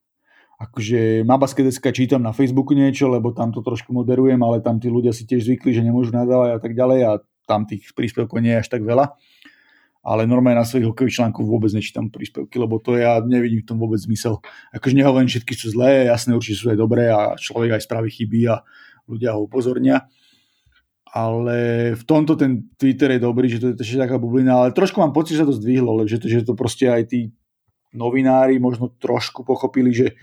Akože 0.61 1.25
na 1.25 1.41
basketeska 1.41 1.89
čítam 1.89 2.21
na 2.21 2.37
Facebooku 2.37 2.77
niečo, 2.77 3.09
lebo 3.09 3.33
tam 3.33 3.49
to 3.49 3.65
trošku 3.65 3.97
moderujem, 3.97 4.37
ale 4.45 4.61
tam 4.61 4.77
tí 4.77 4.93
ľudia 4.93 5.17
si 5.17 5.25
tiež 5.25 5.49
zvykli, 5.49 5.73
že 5.73 5.81
nemôžu 5.81 6.13
nadávať 6.13 6.51
a 6.53 6.59
tak 6.61 6.73
ďalej 6.77 7.01
a 7.09 7.13
tam 7.49 7.65
tých 7.65 7.97
príspevkov 7.97 8.39
nie 8.45 8.53
je 8.53 8.61
až 8.61 8.69
tak 8.69 8.85
veľa. 8.85 9.17
Ale 10.01 10.25
normálne 10.25 10.65
na 10.65 10.69
svojich 10.69 10.89
hokejových 10.89 11.17
článkoch 11.21 11.45
vôbec 11.45 11.69
nečítam 11.77 12.09
príspevky, 12.09 12.57
lebo 12.57 12.81
to 12.81 12.97
ja 12.97 13.21
nevidím 13.21 13.61
v 13.61 13.69
tom 13.69 13.77
vôbec 13.77 14.01
zmysel. 14.01 14.41
Akože 14.73 14.97
nehovorím, 14.97 15.29
všetky 15.29 15.53
sú 15.53 15.77
zlé, 15.77 16.09
jasné, 16.09 16.33
určite 16.33 16.57
sú 16.57 16.73
aj 16.73 16.81
dobré 16.81 17.13
a 17.13 17.37
človek 17.37 17.77
aj 17.77 17.85
spraví 17.85 18.09
chyby 18.09 18.49
a 18.49 18.65
ľudia 19.05 19.37
ho 19.37 19.45
upozornia. 19.45 20.09
Ale 21.11 21.93
v 21.99 22.03
tomto 22.07 22.39
ten 22.39 22.71
Twitter 22.81 23.19
je 23.19 23.21
dobrý, 23.21 23.51
že 23.51 23.61
to 23.61 23.67
je 23.75 23.83
ešte 23.83 24.01
taká 24.01 24.17
bublina, 24.17 24.57
ale 24.57 24.73
trošku 24.73 25.03
mám 25.03 25.13
pocit, 25.13 25.37
že 25.37 25.45
sa 25.45 25.51
to 25.51 25.59
zdvihlo, 25.59 26.07
že 26.07 26.17
to, 26.23 26.27
že 26.31 26.49
to 26.49 26.57
proste 26.57 26.87
aj 26.87 27.11
tí 27.11 27.35
novinári 27.93 28.63
možno 28.63 28.95
trošku 28.95 29.43
pochopili, 29.43 29.91
že 29.91 30.15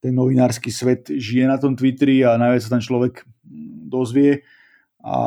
ten 0.00 0.16
novinársky 0.16 0.72
svet 0.72 1.12
žije 1.12 1.44
na 1.44 1.60
tom 1.60 1.76
Twitteri 1.76 2.24
a 2.24 2.40
najviac 2.40 2.64
sa 2.64 2.72
ten 2.72 2.82
človek 2.82 3.28
dozvie 3.86 4.40
a 5.04 5.18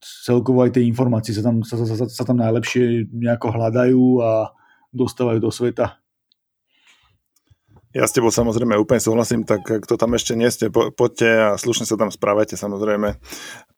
celkovo 0.00 0.64
aj 0.64 0.74
tie 0.74 0.88
informácie 0.88 1.36
sa 1.36 1.44
tam, 1.44 1.62
sa, 1.62 1.76
sa, 1.78 1.86
sa, 1.86 2.06
sa 2.08 2.24
tam 2.24 2.40
najlepšie 2.40 3.12
nejako 3.12 3.52
hľadajú 3.52 4.04
a, 4.24 4.50
dostávajú 4.90 5.38
do 5.38 5.50
sveta. 5.54 6.02
Ja 7.90 8.06
s 8.06 8.14
tebou 8.14 8.30
samozrejme 8.30 8.78
úplne 8.78 9.02
súhlasím, 9.02 9.42
tak 9.42 9.66
kto 9.66 9.98
tam 9.98 10.14
ešte 10.14 10.38
nie 10.38 10.46
ste, 10.46 10.70
po, 10.70 10.94
poďte 10.94 11.26
a 11.26 11.48
slušne 11.58 11.90
sa 11.90 11.98
tam 11.98 12.06
správajte 12.14 12.54
samozrejme. 12.54 13.18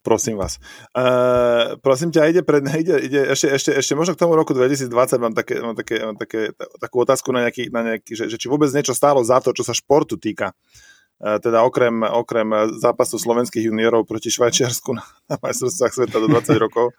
Prosím 0.05 0.37
vás. 0.37 0.61
Uh, 0.93 1.81
prosím 1.81 2.13
ťa, 2.13 2.29
ide, 2.29 2.45
pred, 2.45 2.61
ide, 2.77 2.93
ide 3.09 3.21
ešte, 3.33 3.49
ešte, 3.49 3.71
ešte 3.73 3.97
možno 3.97 4.13
k 4.13 4.21
tomu 4.21 4.37
roku 4.37 4.53
2020 4.53 4.93
mám, 5.17 5.33
také, 5.33 5.65
mám, 5.65 5.73
také, 5.73 5.95
mám 6.05 6.17
také, 6.21 6.53
takú 6.77 7.01
otázku 7.01 7.33
na 7.33 7.49
nejaký, 7.49 7.73
na 7.73 7.81
nejaký 7.97 8.13
že, 8.13 8.25
že 8.29 8.37
či 8.37 8.53
vôbec 8.53 8.69
niečo 8.69 8.93
stálo 8.93 9.25
za 9.25 9.41
to, 9.41 9.57
čo 9.57 9.65
sa 9.65 9.73
športu 9.73 10.21
týka. 10.21 10.53
Uh, 10.53 10.92
teda 11.23 11.63
okrem, 11.63 12.03
okrem 12.03 12.75
zápasu 12.83 13.15
slovenských 13.15 13.71
juniorov 13.71 14.11
proti 14.11 14.27
Švajčiarsku 14.35 14.91
na, 14.91 15.05
na 15.31 15.39
majstrovstvách 15.39 15.95
sveta 15.95 16.19
do 16.19 16.27
20 16.27 16.59
rokov 16.67 16.91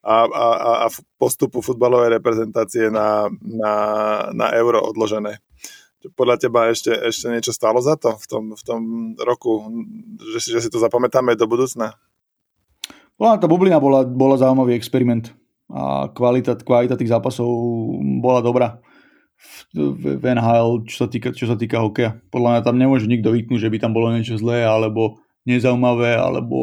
a, 0.00 0.24
a, 0.24 0.44
a 0.82 0.86
postupu 1.20 1.60
futbalovej 1.60 2.16
reprezentácie 2.16 2.88
na, 2.88 3.28
na, 3.44 3.72
na 4.32 4.46
euro 4.56 4.80
odložené 4.80 5.44
podľa 6.14 6.38
teba 6.38 6.70
ešte, 6.70 6.94
ešte 6.94 7.26
niečo 7.26 7.50
stalo 7.50 7.82
za 7.82 7.98
to 7.98 8.14
v 8.14 8.26
tom, 8.30 8.44
v 8.54 8.62
tom 8.62 8.80
roku, 9.18 9.66
že 10.30 10.38
si, 10.38 10.48
že 10.54 10.62
si 10.62 10.70
to 10.70 10.78
zapamätáme 10.78 11.34
do 11.34 11.50
budúcna? 11.50 11.98
Bola 13.18 13.34
tá 13.34 13.50
bublina 13.50 13.82
bola, 13.82 14.06
bola 14.06 14.38
zaujímavý 14.38 14.78
experiment 14.78 15.34
a 15.66 16.06
kvalita, 16.14 16.54
kvalita 16.62 16.94
tých 16.94 17.10
zápasov 17.10 17.50
bola 18.22 18.40
dobrá 18.40 18.78
v, 19.74 20.18
NHL, 20.22 20.88
čo 20.88 20.96
sa, 21.04 21.06
týka, 21.06 21.30
čo 21.30 21.46
sa 21.46 21.56
týka 21.56 21.78
hokeja. 21.78 22.18
Podľa 22.32 22.48
mňa 22.58 22.60
tam 22.64 22.76
nemôže 22.76 23.06
nikto 23.06 23.30
vyknúť, 23.30 23.60
že 23.62 23.70
by 23.70 23.78
tam 23.78 23.92
bolo 23.94 24.10
niečo 24.10 24.40
zlé, 24.40 24.64
alebo 24.66 25.22
nezaujímavé, 25.46 26.18
alebo 26.18 26.58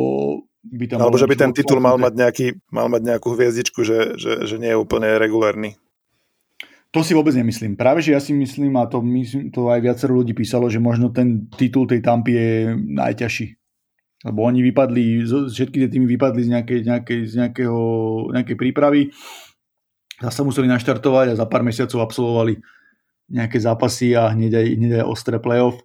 by 0.65 0.85
tam 0.89 0.97
Alebo 1.01 1.17
že 1.21 1.29
by 1.29 1.35
ten 1.37 1.53
titul 1.53 1.77
mal 1.77 1.95
mať, 2.01 2.13
nejaký, 2.17 2.47
mal 2.73 2.89
mať 2.89 3.01
nejakú 3.15 3.37
hviezdičku, 3.37 3.85
že, 3.85 4.17
že, 4.17 4.49
že 4.49 4.55
nie 4.57 4.73
je 4.73 4.81
úplne 4.81 5.17
regulárny. 5.21 5.77
To 6.95 7.03
si 7.03 7.11
vôbec 7.11 7.35
nemyslím. 7.35 7.75
Práve, 7.75 7.99
že 7.99 8.15
ja 8.15 8.23
si 8.23 8.31
myslím, 8.31 8.79
a 8.79 8.87
to, 8.87 9.03
myslím, 9.03 9.51
to 9.51 9.67
aj 9.67 9.83
viacero 9.83 10.15
ľudí 10.15 10.31
písalo, 10.31 10.71
že 10.71 10.79
možno 10.79 11.11
ten 11.11 11.51
titul 11.51 11.83
tej 11.91 11.99
Tampy 11.99 12.31
je 12.31 12.49
najťažší. 12.71 13.47
Lebo 14.25 14.47
oni 14.47 14.63
vypadli, 14.63 15.27
všetky 15.27 15.85
tie 15.85 15.89
týmy 15.91 16.07
vypadli 16.07 16.41
z 16.47 16.49
nejakej, 16.55 16.79
nejakej, 16.87 17.19
z 17.29 17.33
nejakého, 17.35 17.81
nejakej 18.31 18.57
prípravy. 18.57 19.01
Zase 20.21 20.47
museli 20.47 20.71
naštartovať 20.71 21.35
a 21.35 21.39
za 21.39 21.45
pár 21.47 21.65
mesiacov 21.65 22.07
absolvovali 22.07 22.59
nejaké 23.27 23.57
zápasy 23.59 24.15
a 24.15 24.31
hneď 24.31 24.61
aj, 24.61 24.65
hneď 24.77 24.91
aj 25.01 25.05
ostré 25.09 25.35
playoff, 25.41 25.81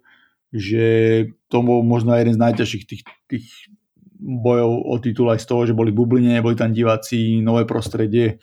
že 0.53 0.85
to 1.49 1.65
bol 1.65 1.81
možno 1.81 2.15
aj 2.15 2.21
jeden 2.23 2.35
z 2.37 2.43
najťažších 2.43 2.83
tých, 2.85 3.03
tých 3.27 3.47
bojov 4.21 4.71
o 4.87 4.95
titul 5.01 5.27
aj 5.33 5.41
z 5.41 5.47
toho, 5.49 5.61
že 5.65 5.73
boli 5.73 5.89
v 5.89 5.99
bubline, 5.99 6.45
boli 6.45 6.53
tam 6.53 6.71
diváci, 6.71 7.41
nové 7.41 7.65
prostredie 7.65 8.37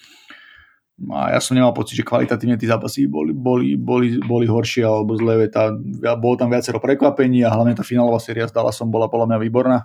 a 1.07 1.31
ja 1.31 1.38
som 1.38 1.55
nemal 1.55 1.70
pocit, 1.70 1.94
že 1.94 2.03
kvalitatívne 2.03 2.59
tí 2.59 2.66
zápasy 2.66 3.07
boli, 3.07 3.31
boli, 3.31 3.79
boli, 3.79 4.18
boli 4.18 4.51
horšie 4.51 4.83
alebo 4.83 5.14
zlé. 5.14 5.46
Tá, 5.46 5.70
bolo 6.18 6.35
tam 6.35 6.51
viacero 6.51 6.83
prekvapení 6.83 7.46
a 7.46 7.55
hlavne 7.55 7.79
tá 7.79 7.87
finálová 7.87 8.18
séria 8.18 8.51
zdala 8.51 8.74
som 8.74 8.90
bola 8.90 9.07
podľa 9.07 9.31
mňa 9.31 9.38
výborná. 9.38 9.79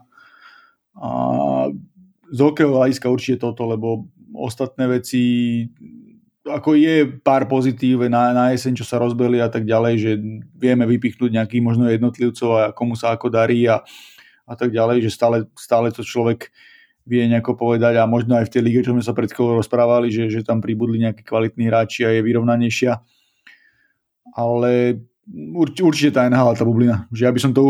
A 0.97 1.09
z 2.33 2.39
hokejového 2.41 2.81
hľadiska 2.81 3.13
určite 3.13 3.45
toto, 3.45 3.69
lebo 3.69 4.09
ostatné 4.33 4.89
veci 4.89 5.21
ako 6.43 6.75
je 6.75 7.07
pár 7.23 7.47
pozitív 7.47 8.03
na, 8.11 8.35
na 8.35 8.51
jeseň, 8.51 8.75
čo 8.75 8.83
sa 8.83 8.99
rozbeli 8.99 9.39
a 9.39 9.47
tak 9.47 9.63
ďalej, 9.63 9.93
že 9.95 10.11
vieme 10.59 10.83
vypichnúť 10.83 11.31
nejakých 11.31 11.63
možno 11.63 11.87
jednotlivcov 11.87 12.49
a 12.51 12.63
komu 12.75 12.99
sa 12.99 13.15
ako 13.15 13.31
darí 13.31 13.63
a, 13.63 13.79
a 14.43 14.53
tak 14.59 14.75
ďalej, 14.75 15.07
že 15.07 15.15
stále, 15.15 15.47
stále 15.55 15.87
to 15.95 16.03
človek 16.03 16.51
vie 17.07 17.23
nejako 17.27 17.55
povedať 17.55 17.99
a 17.99 18.07
možno 18.07 18.35
aj 18.35 18.47
v 18.47 18.53
tej 18.59 18.61
lige, 18.63 18.83
čo 18.83 18.95
sme 18.95 19.03
sa 19.03 19.15
pred 19.15 19.31
chvíľou 19.31 19.59
rozprávali, 19.59 20.11
že, 20.11 20.27
že 20.31 20.43
tam 20.43 20.59
pribudli 20.59 21.03
nejakí 21.03 21.23
kvalitní 21.23 21.67
hráči 21.67 22.07
a 22.07 22.11
je 22.11 22.23
vyrovnanejšia. 22.23 22.99
Ale 24.35 25.03
urč, 25.51 25.83
určite 25.83 26.15
tá 26.15 26.27
NHL, 26.27 26.55
tá 26.55 26.63
bublina. 26.63 27.07
Že 27.11 27.21
ja 27.27 27.31
by 27.31 27.39
som 27.39 27.51
to, 27.51 27.63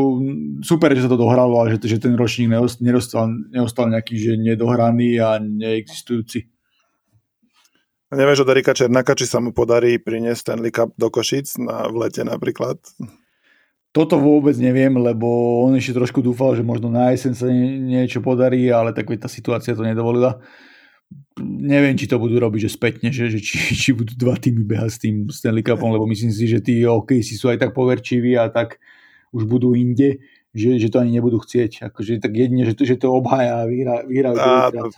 super, 0.61 0.93
že 0.93 1.05
sa 1.05 1.09
to 1.09 1.17
dohralo 1.17 1.65
a 1.65 1.69
že, 1.69 1.81
že 1.81 1.97
ten 1.97 2.13
ročník 2.13 2.49
neostal, 2.81 3.29
neostal 3.49 3.89
nejaký 3.89 4.17
že 4.21 4.33
nedohraný 4.37 5.17
a 5.17 5.41
neexistujúci. 5.41 6.52
Nevieš 8.13 8.45
od 8.45 8.53
Erika 8.53 8.77
Černáka, 8.77 9.17
či 9.17 9.25
sa 9.25 9.41
mu 9.41 9.49
podarí 9.49 9.97
priniesť 9.97 10.53
Stanley 10.53 10.69
Cup 10.69 10.93
do 10.93 11.09
Košic 11.09 11.57
na, 11.57 11.89
v 11.89 12.05
lete 12.05 12.21
napríklad? 12.21 12.77
Toto 13.89 14.21
vôbec 14.21 14.53
neviem, 14.57 14.93
lebo 14.93 15.25
on 15.65 15.73
ešte 15.73 15.97
trošku 15.97 16.21
dúfal, 16.21 16.53
že 16.53 16.65
možno 16.65 16.93
na 16.93 17.13
jeseň 17.13 17.33
sa 17.33 17.49
niečo 17.49 18.21
podarí, 18.21 18.69
ale 18.69 18.93
tak 18.93 19.09
tá 19.17 19.25
situácia 19.25 19.73
to 19.73 19.81
nedovolila. 19.81 20.41
Neviem, 21.41 21.97
či 21.97 22.09
to 22.09 22.21
budú 22.21 22.37
robiť, 22.37 22.69
že 22.69 22.73
spätne, 22.73 23.09
že, 23.09 23.33
že 23.33 23.41
či, 23.41 23.57
či 23.73 23.89
budú 23.93 24.13
dva 24.13 24.37
týmy 24.37 24.61
behať 24.61 24.89
s 24.93 24.99
tým 25.01 25.15
Stanley 25.29 25.65
Cupom, 25.65 25.93
lebo 25.93 26.05
myslím 26.09 26.33
si, 26.33 26.45
že 26.45 26.61
tí 26.61 26.85
si 27.25 27.33
sú 27.33 27.49
aj 27.49 27.61
tak 27.61 27.71
poverčiví 27.73 28.37
a 28.37 28.49
tak 28.49 28.77
už 29.33 29.49
budú 29.49 29.73
inde, 29.73 30.21
že, 30.53 30.77
že 30.77 30.87
to 30.93 31.01
ani 31.01 31.17
nebudú 31.17 31.41
chcieť. 31.41 31.89
Akože 31.89 32.21
tak 32.21 32.37
jedine, 32.37 32.63
že 32.63 32.77
to, 32.77 32.85
že 32.85 33.01
to 33.01 33.09
obhaja 33.09 33.65
a 33.65 33.67
vyhrá, 33.67 34.05
vyhrá 34.05 34.37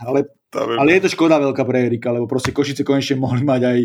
ale, 0.04 0.28
ale 0.52 0.89
je 1.00 1.02
to 1.08 1.10
škoda 1.15 1.39
veľká 1.39 1.63
pre 1.63 1.88
Erika, 1.88 2.12
lebo 2.12 2.28
proste 2.28 2.52
Košice 2.52 2.84
konečne 2.84 3.15
mohli 3.15 3.48
mať 3.48 3.62
aj 3.63 3.80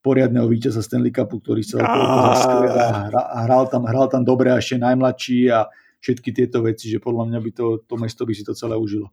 poriadneho 0.00 0.48
víťaza 0.48 0.80
Stanley 0.80 1.12
Cupu, 1.12 1.42
ktorý 1.42 1.60
sa 1.60 1.84
a 1.84 3.38
hral 3.44 3.68
tam, 3.68 3.84
hral 3.84 4.08
tam 4.08 4.24
dobre 4.24 4.48
a 4.48 4.62
ešte 4.62 4.80
najmladší 4.80 5.52
a 5.52 5.68
všetky 6.00 6.32
tieto 6.32 6.64
veci, 6.64 6.88
že 6.88 7.02
podľa 7.02 7.28
mňa 7.28 7.38
by 7.44 7.50
to, 7.52 7.66
to 7.84 7.94
mesto 8.00 8.24
by 8.24 8.32
si 8.32 8.46
to 8.46 8.56
celé 8.56 8.80
užilo. 8.80 9.12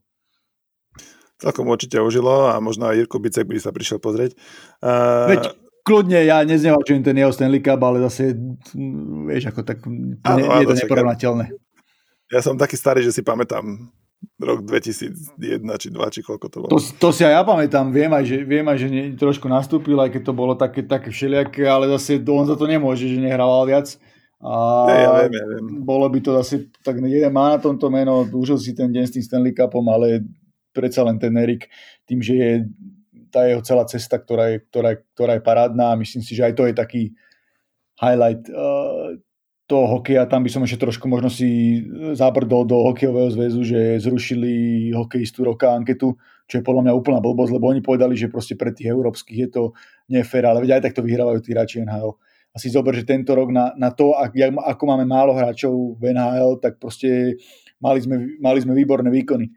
Celkom 1.37 1.69
určite 1.69 1.99
užilo 2.01 2.49
a 2.49 2.57
možno 2.63 2.89
aj 2.89 3.03
Jirko 3.03 3.19
Bicek 3.19 3.45
by 3.45 3.59
sa 3.59 3.75
prišiel 3.75 3.99
pozrieť. 3.99 4.33
Uh... 4.79 5.27
Veď 5.27 5.43
kľudne, 5.83 6.23
ja 6.23 6.41
neznevačujem 6.47 7.03
ten 7.03 7.19
jeho 7.19 7.35
Stanley 7.35 7.59
Cup, 7.59 7.83
ale 7.83 8.01
zase, 8.07 8.33
vieš, 9.27 9.51
ako 9.51 9.61
tak 9.67 9.83
áno, 9.83 10.39
nie, 10.39 10.47
nie 10.47 10.61
je 10.63 10.69
to 10.71 10.77
neporovnateľné. 10.87 11.45
Ja 12.27 12.43
som 12.43 12.59
taký 12.59 12.75
starý, 12.75 13.03
že 13.03 13.15
si 13.15 13.23
pamätám 13.23 13.87
rok 14.37 14.65
2001 14.65 15.81
či 15.81 15.87
2, 15.93 16.13
či 16.13 16.19
koľko 16.25 16.47
to 16.49 16.57
bolo. 16.61 16.71
To, 16.73 16.79
to 16.79 17.07
si 17.13 17.25
aj 17.25 17.33
ja 17.37 17.43
pamätám, 17.45 17.89
viem 17.89 18.09
aj, 18.09 18.23
že, 18.25 18.37
viem 18.45 18.65
aj, 18.65 18.77
že 18.77 18.87
nie, 18.89 19.03
trošku 19.17 19.45
nastúpil, 19.49 19.97
aj 19.97 20.13
keď 20.13 20.21
to 20.29 20.33
bolo 20.33 20.53
také, 20.53 20.85
také 20.85 21.09
všelijaké, 21.09 21.65
ale 21.65 21.89
zase 21.97 22.21
on 22.21 22.45
za 22.45 22.57
to 22.57 22.65
nemôže, 22.69 23.05
že 23.05 23.17
nehrával 23.17 23.65
viac. 23.65 23.97
A 24.37 24.53
ja, 24.93 24.97
ja 25.01 25.11
viem, 25.25 25.33
ja 25.33 25.45
viem. 25.57 25.65
bolo 25.81 26.05
by 26.05 26.19
to 26.21 26.37
asi, 26.37 26.69
tak 26.85 27.01
jeden 27.01 27.33
má 27.33 27.57
na 27.57 27.59
tomto 27.61 27.89
meno, 27.89 28.21
užil 28.29 28.61
si 28.61 28.77
ten 28.77 28.93
deň 28.93 29.03
s 29.09 29.13
tým 29.17 29.23
Stanley 29.25 29.53
Cupom, 29.57 29.85
ale 29.89 30.21
predsa 30.77 31.01
len 31.01 31.17
ten 31.17 31.33
Erik, 31.33 31.65
tým, 32.05 32.21
že 32.21 32.33
je 32.37 32.51
tá 33.33 33.49
jeho 33.49 33.65
celá 33.65 33.89
cesta, 33.89 34.21
ktorá 34.21 34.53
je, 34.53 34.57
ktorá, 34.69 35.01
ktorá 35.17 35.31
je 35.37 35.43
parádna 35.43 35.93
a 35.93 35.99
myslím 35.99 36.21
si, 36.21 36.37
že 36.37 36.45
aj 36.45 36.53
to 36.53 36.63
je 36.69 36.73
taký 36.77 37.03
highlight 37.97 38.45
uh, 38.53 39.17
toho 39.67 39.99
hokeja, 39.99 40.23
tam 40.31 40.47
by 40.47 40.49
som 40.49 40.63
ešte 40.63 40.87
trošku 40.87 41.11
možno 41.11 41.27
si 41.27 41.83
zabrdol 42.15 42.63
do 42.63 42.87
hokejového 42.87 43.27
zväzu, 43.35 43.67
že 43.67 43.99
zrušili 43.99 44.95
hokejistu 44.95 45.43
roka 45.43 45.75
anketu, 45.75 46.15
čo 46.47 46.59
je 46.59 46.63
podľa 46.63 46.87
mňa 46.87 46.93
úplná 46.95 47.19
blbosť, 47.19 47.51
lebo 47.51 47.67
oni 47.67 47.83
povedali, 47.83 48.15
že 48.15 48.31
proste 48.31 48.55
pre 48.55 48.71
tých 48.71 48.87
európskych 48.87 49.37
je 49.43 49.49
to 49.51 49.63
nefér, 50.07 50.47
ale 50.47 50.63
veď 50.63 50.79
aj 50.79 50.81
takto 50.87 51.03
vyhrávajú 51.03 51.43
tí 51.43 51.51
hráči 51.51 51.83
NHL. 51.83 52.15
A 52.55 52.57
si 52.63 52.71
zober, 52.71 52.95
že 52.95 53.03
tento 53.03 53.35
rok 53.35 53.51
na, 53.51 53.75
na 53.75 53.91
to, 53.91 54.15
ak, 54.15 54.31
ako 54.39 54.83
máme 54.87 55.03
málo 55.03 55.35
hráčov 55.35 55.99
v 55.99 56.15
NHL, 56.15 56.63
tak 56.63 56.79
proste 56.79 57.35
mali 57.83 57.99
sme, 57.99 58.39
mali 58.39 58.63
sme 58.63 58.71
výborné 58.71 59.11
výkony. 59.11 59.51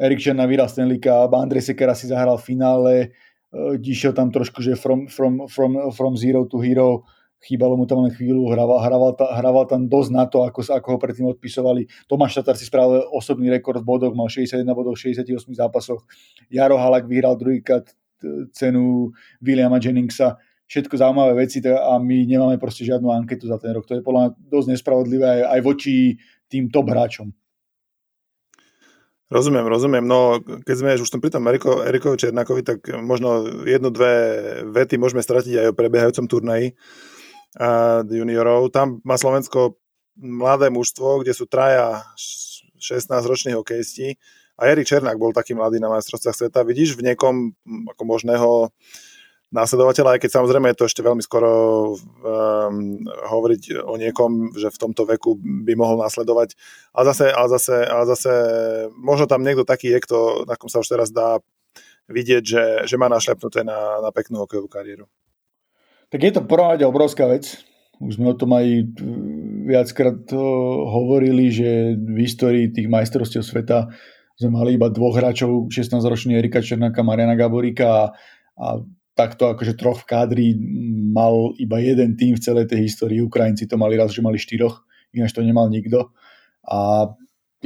Erik 0.00 0.24
Černá 0.24 0.48
vyhral 0.48 0.72
Stanley 0.72 0.98
Cup, 0.98 1.36
Andrej 1.36 1.68
Sekera 1.68 1.92
si 1.92 2.08
zahral 2.08 2.40
v 2.40 2.48
finále, 2.48 2.94
e, 3.52 3.76
išiel 3.84 4.16
tam 4.16 4.32
trošku, 4.32 4.64
že 4.64 4.74
from, 4.74 5.06
from, 5.06 5.46
from, 5.46 5.92
from 5.92 6.16
zero 6.16 6.48
to 6.48 6.58
hero, 6.58 7.04
chýbalo 7.44 7.76
mu 7.76 7.84
tam 7.84 8.00
len 8.00 8.10
chvíľu, 8.16 8.48
hrával, 8.48 8.80
hrával, 8.80 9.12
hrával 9.20 9.64
tam 9.68 9.84
dosť 9.84 10.10
na 10.10 10.24
to, 10.24 10.48
ako, 10.48 10.64
ako 10.64 10.88
ho 10.96 10.98
predtým 10.98 11.28
odpisovali. 11.28 12.08
Tomáš 12.08 12.40
Tatar 12.40 12.56
si 12.56 12.64
spravil 12.64 13.04
osobný 13.12 13.52
rekord 13.52 13.84
v 13.84 13.86
bodoch, 13.86 14.16
mal 14.16 14.32
61 14.32 14.64
bodov 14.72 14.96
v 14.96 15.12
68 15.12 15.52
zápasoch. 15.52 16.08
Jaro 16.48 16.80
Halak 16.80 17.04
vyhral 17.04 17.36
druhýkrát 17.36 17.92
cenu 18.56 19.12
Williama 19.44 19.76
Jenningsa. 19.76 20.40
Všetko 20.64 20.96
zaujímavé 20.96 21.44
veci 21.44 21.60
a 21.60 22.00
my 22.00 22.24
nemáme 22.24 22.56
proste 22.56 22.88
žiadnu 22.88 23.12
anketu 23.12 23.44
za 23.44 23.60
ten 23.60 23.76
rok. 23.76 23.84
To 23.84 24.00
je 24.00 24.02
podľa 24.02 24.20
mňa 24.24 24.30
dosť 24.48 24.68
nespravodlivé 24.72 25.26
aj, 25.28 25.42
aj 25.52 25.60
voči 25.60 26.16
tým 26.48 26.72
top 26.72 26.88
hráčom. 26.88 27.28
Rozumiem, 29.28 29.66
rozumiem. 29.68 30.04
No, 30.04 30.40
keď 30.40 30.76
sme 30.78 30.96
už 30.96 31.10
pri 31.20 31.32
tom 31.32 31.44
Eriko, 31.48 31.84
Erikovi 31.84 32.16
Černákovi, 32.16 32.62
tak 32.64 32.80
možno 33.02 33.44
jednu, 33.66 33.92
dve 33.92 34.14
vety 34.72 34.96
môžeme 34.96 35.20
stratiť 35.20 35.64
aj 35.64 35.66
o 35.72 35.76
prebiehajúcom 35.76 36.24
turnaji 36.28 36.76
juniorov. 38.04 38.70
Tam 38.74 38.98
má 39.06 39.14
Slovensko 39.14 39.78
mladé 40.18 40.70
mužstvo, 40.70 41.22
kde 41.22 41.34
sú 41.34 41.46
traja 41.50 42.02
16-roční 42.78 43.54
hokejisti 43.58 44.18
a 44.54 44.70
Erik 44.70 44.86
Černák 44.86 45.18
bol 45.18 45.34
taký 45.34 45.58
mladý 45.58 45.82
na 45.82 45.90
majstrovstvách 45.90 46.36
sveta. 46.46 46.66
Vidíš 46.66 46.94
v 46.94 47.10
niekom 47.10 47.54
ako 47.90 48.02
možného 48.06 48.50
následovateľa, 49.54 50.18
aj 50.18 50.20
keď 50.26 50.30
samozrejme 50.34 50.66
je 50.74 50.78
to 50.82 50.88
ešte 50.90 51.02
veľmi 51.06 51.22
skoro 51.22 51.50
um, 51.94 53.06
hovoriť 53.06 53.86
o 53.86 53.94
niekom, 53.94 54.50
že 54.58 54.66
v 54.66 54.80
tomto 54.82 55.06
veku 55.06 55.38
by 55.38 55.78
mohol 55.78 56.02
nasledovať. 56.02 56.58
Ale 56.90 57.04
zase, 57.14 57.30
ale 57.30 57.48
zase, 57.54 57.76
ale 57.86 58.04
zase 58.10 58.32
možno 58.98 59.30
tam 59.30 59.46
niekto 59.46 59.62
taký 59.62 59.94
je, 59.94 59.98
kto, 60.02 60.18
na 60.50 60.58
kom 60.58 60.66
sa 60.66 60.82
už 60.82 60.90
teraz 60.90 61.14
dá 61.14 61.38
vidieť, 62.10 62.42
že, 62.42 62.64
že 62.84 62.98
má 62.98 63.06
našľapnuté 63.06 63.62
na, 63.62 64.02
na 64.02 64.10
peknú 64.10 64.42
hokejovú 64.42 64.66
kariéru. 64.66 65.06
Tak 66.14 66.22
je 66.22 66.30
to 66.30 66.46
prvom 66.46 66.78
obrovská 66.86 67.26
vec. 67.26 67.58
Už 67.98 68.22
sme 68.22 68.30
o 68.30 68.38
tom 68.38 68.54
aj 68.54 68.66
e, 68.70 68.86
viackrát 69.66 70.30
hovorili, 70.86 71.50
že 71.50 71.98
v 71.98 72.22
histórii 72.22 72.70
tých 72.70 72.86
majstrovstiev 72.86 73.42
sveta 73.42 73.90
sme 74.38 74.54
mali 74.54 74.78
iba 74.78 74.94
dvoch 74.94 75.18
hráčov, 75.18 75.66
16-ročný 75.74 76.38
Erika 76.38 76.62
Černáka, 76.62 77.02
Mariana 77.02 77.34
Gaboríka 77.34 77.86
a, 77.90 78.04
a 78.54 78.66
takto 79.18 79.50
akože 79.58 79.74
troch 79.74 80.06
v 80.06 80.14
kádri 80.14 80.46
mal 81.10 81.50
iba 81.58 81.82
jeden 81.82 82.14
tým 82.14 82.38
v 82.38 82.42
celej 82.46 82.70
tej 82.70 82.86
histórii. 82.86 83.18
Ukrajinci 83.18 83.66
to 83.66 83.74
mali 83.74 83.98
raz, 83.98 84.14
že 84.14 84.22
mali 84.22 84.38
štyroch, 84.38 84.86
ináč 85.18 85.34
to 85.34 85.42
nemal 85.42 85.66
nikto. 85.66 86.14
A 86.62 87.10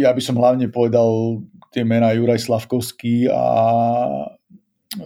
ja 0.00 0.08
by 0.16 0.24
som 0.24 0.40
hlavne 0.40 0.72
povedal 0.72 1.44
tie 1.68 1.84
mená 1.84 2.16
Juraj 2.16 2.48
Slavkovský 2.48 3.28
a 3.28 3.44
e, 4.96 5.04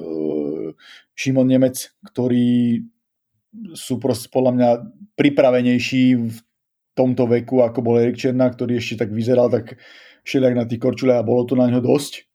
Šimon 1.19 1.51
Nemec, 1.51 1.91
ktorí 2.07 2.87
sú 3.77 4.01
proste 4.01 4.33
podľa 4.33 4.53
mňa 4.57 4.69
pripravenejší 5.17 6.05
v 6.17 6.37
tomto 6.97 7.29
veku, 7.29 7.65
ako 7.65 7.79
bol 7.85 8.01
Erik 8.01 8.21
Černá, 8.21 8.49
ktorý 8.49 8.81
ešte 8.81 9.05
tak 9.05 9.11
vyzeral 9.13 9.49
tak 9.49 9.77
všelijak 10.25 10.55
na 10.57 10.65
tých 10.69 10.81
korčuliach 10.81 11.21
a 11.21 11.29
bolo 11.29 11.45
to 11.45 11.57
na 11.57 11.69
ňo 11.69 11.81
dosť. 11.81 12.29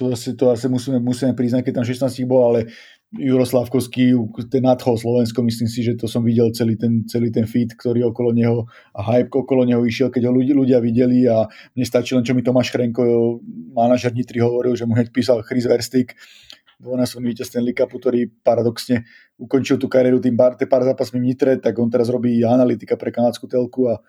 To 0.00 0.16
asi, 0.16 0.32
to 0.32 0.48
asi 0.48 0.72
musíme, 0.72 1.04
musíme 1.04 1.36
priznať, 1.36 1.68
keď 1.68 1.84
tam 1.84 1.84
16 1.84 2.24
bol, 2.24 2.48
ale 2.48 2.72
Juro 3.12 3.44
Slavkovský, 3.44 4.16
ten 4.48 4.64
nadchol 4.64 4.96
Slovensko, 4.96 5.44
myslím 5.44 5.68
si, 5.68 5.84
že 5.84 6.00
to 6.00 6.08
som 6.08 6.24
videl 6.24 6.48
celý 6.56 6.80
ten, 6.80 7.04
celý 7.04 7.28
ten 7.28 7.44
feed, 7.44 7.76
ktorý 7.76 8.08
okolo 8.08 8.32
neho 8.32 8.64
a 8.96 9.04
hype 9.04 9.28
okolo 9.36 9.68
neho 9.68 9.84
išiel, 9.84 10.08
keď 10.08 10.28
ho 10.28 10.32
ľudia, 10.32 10.56
ľudia 10.56 10.78
videli 10.80 11.28
a 11.28 11.44
mne 11.76 11.84
stačí 11.84 12.16
len, 12.16 12.24
čo 12.24 12.32
mi 12.32 12.40
Tomáš 12.40 12.72
Chrenko, 12.72 13.36
manažer 13.76 14.16
Nitry 14.16 14.40
hovoril, 14.40 14.72
že 14.72 14.88
mu 14.88 14.96
hneď 14.96 15.12
písal 15.12 15.44
Chris 15.44 15.68
Verstik, 15.68 16.16
dvojnásobný 16.82 17.30
víťaz 17.30 17.54
Stanley 17.54 17.78
Cupu, 17.78 18.02
ktorý 18.02 18.26
paradoxne 18.42 19.06
ukončil 19.38 19.78
tú 19.78 19.86
kariéru 19.86 20.18
tým 20.18 20.34
pár, 20.34 20.58
tým 20.58 20.66
pár 20.66 20.82
zápasmi 20.82 21.22
v 21.22 21.26
Nitre, 21.30 21.52
tak 21.62 21.78
on 21.78 21.86
teraz 21.86 22.10
robí 22.10 22.42
analytika 22.42 22.98
pre 22.98 23.14
kanadskú 23.14 23.46
telku 23.46 23.86
a 23.86 24.02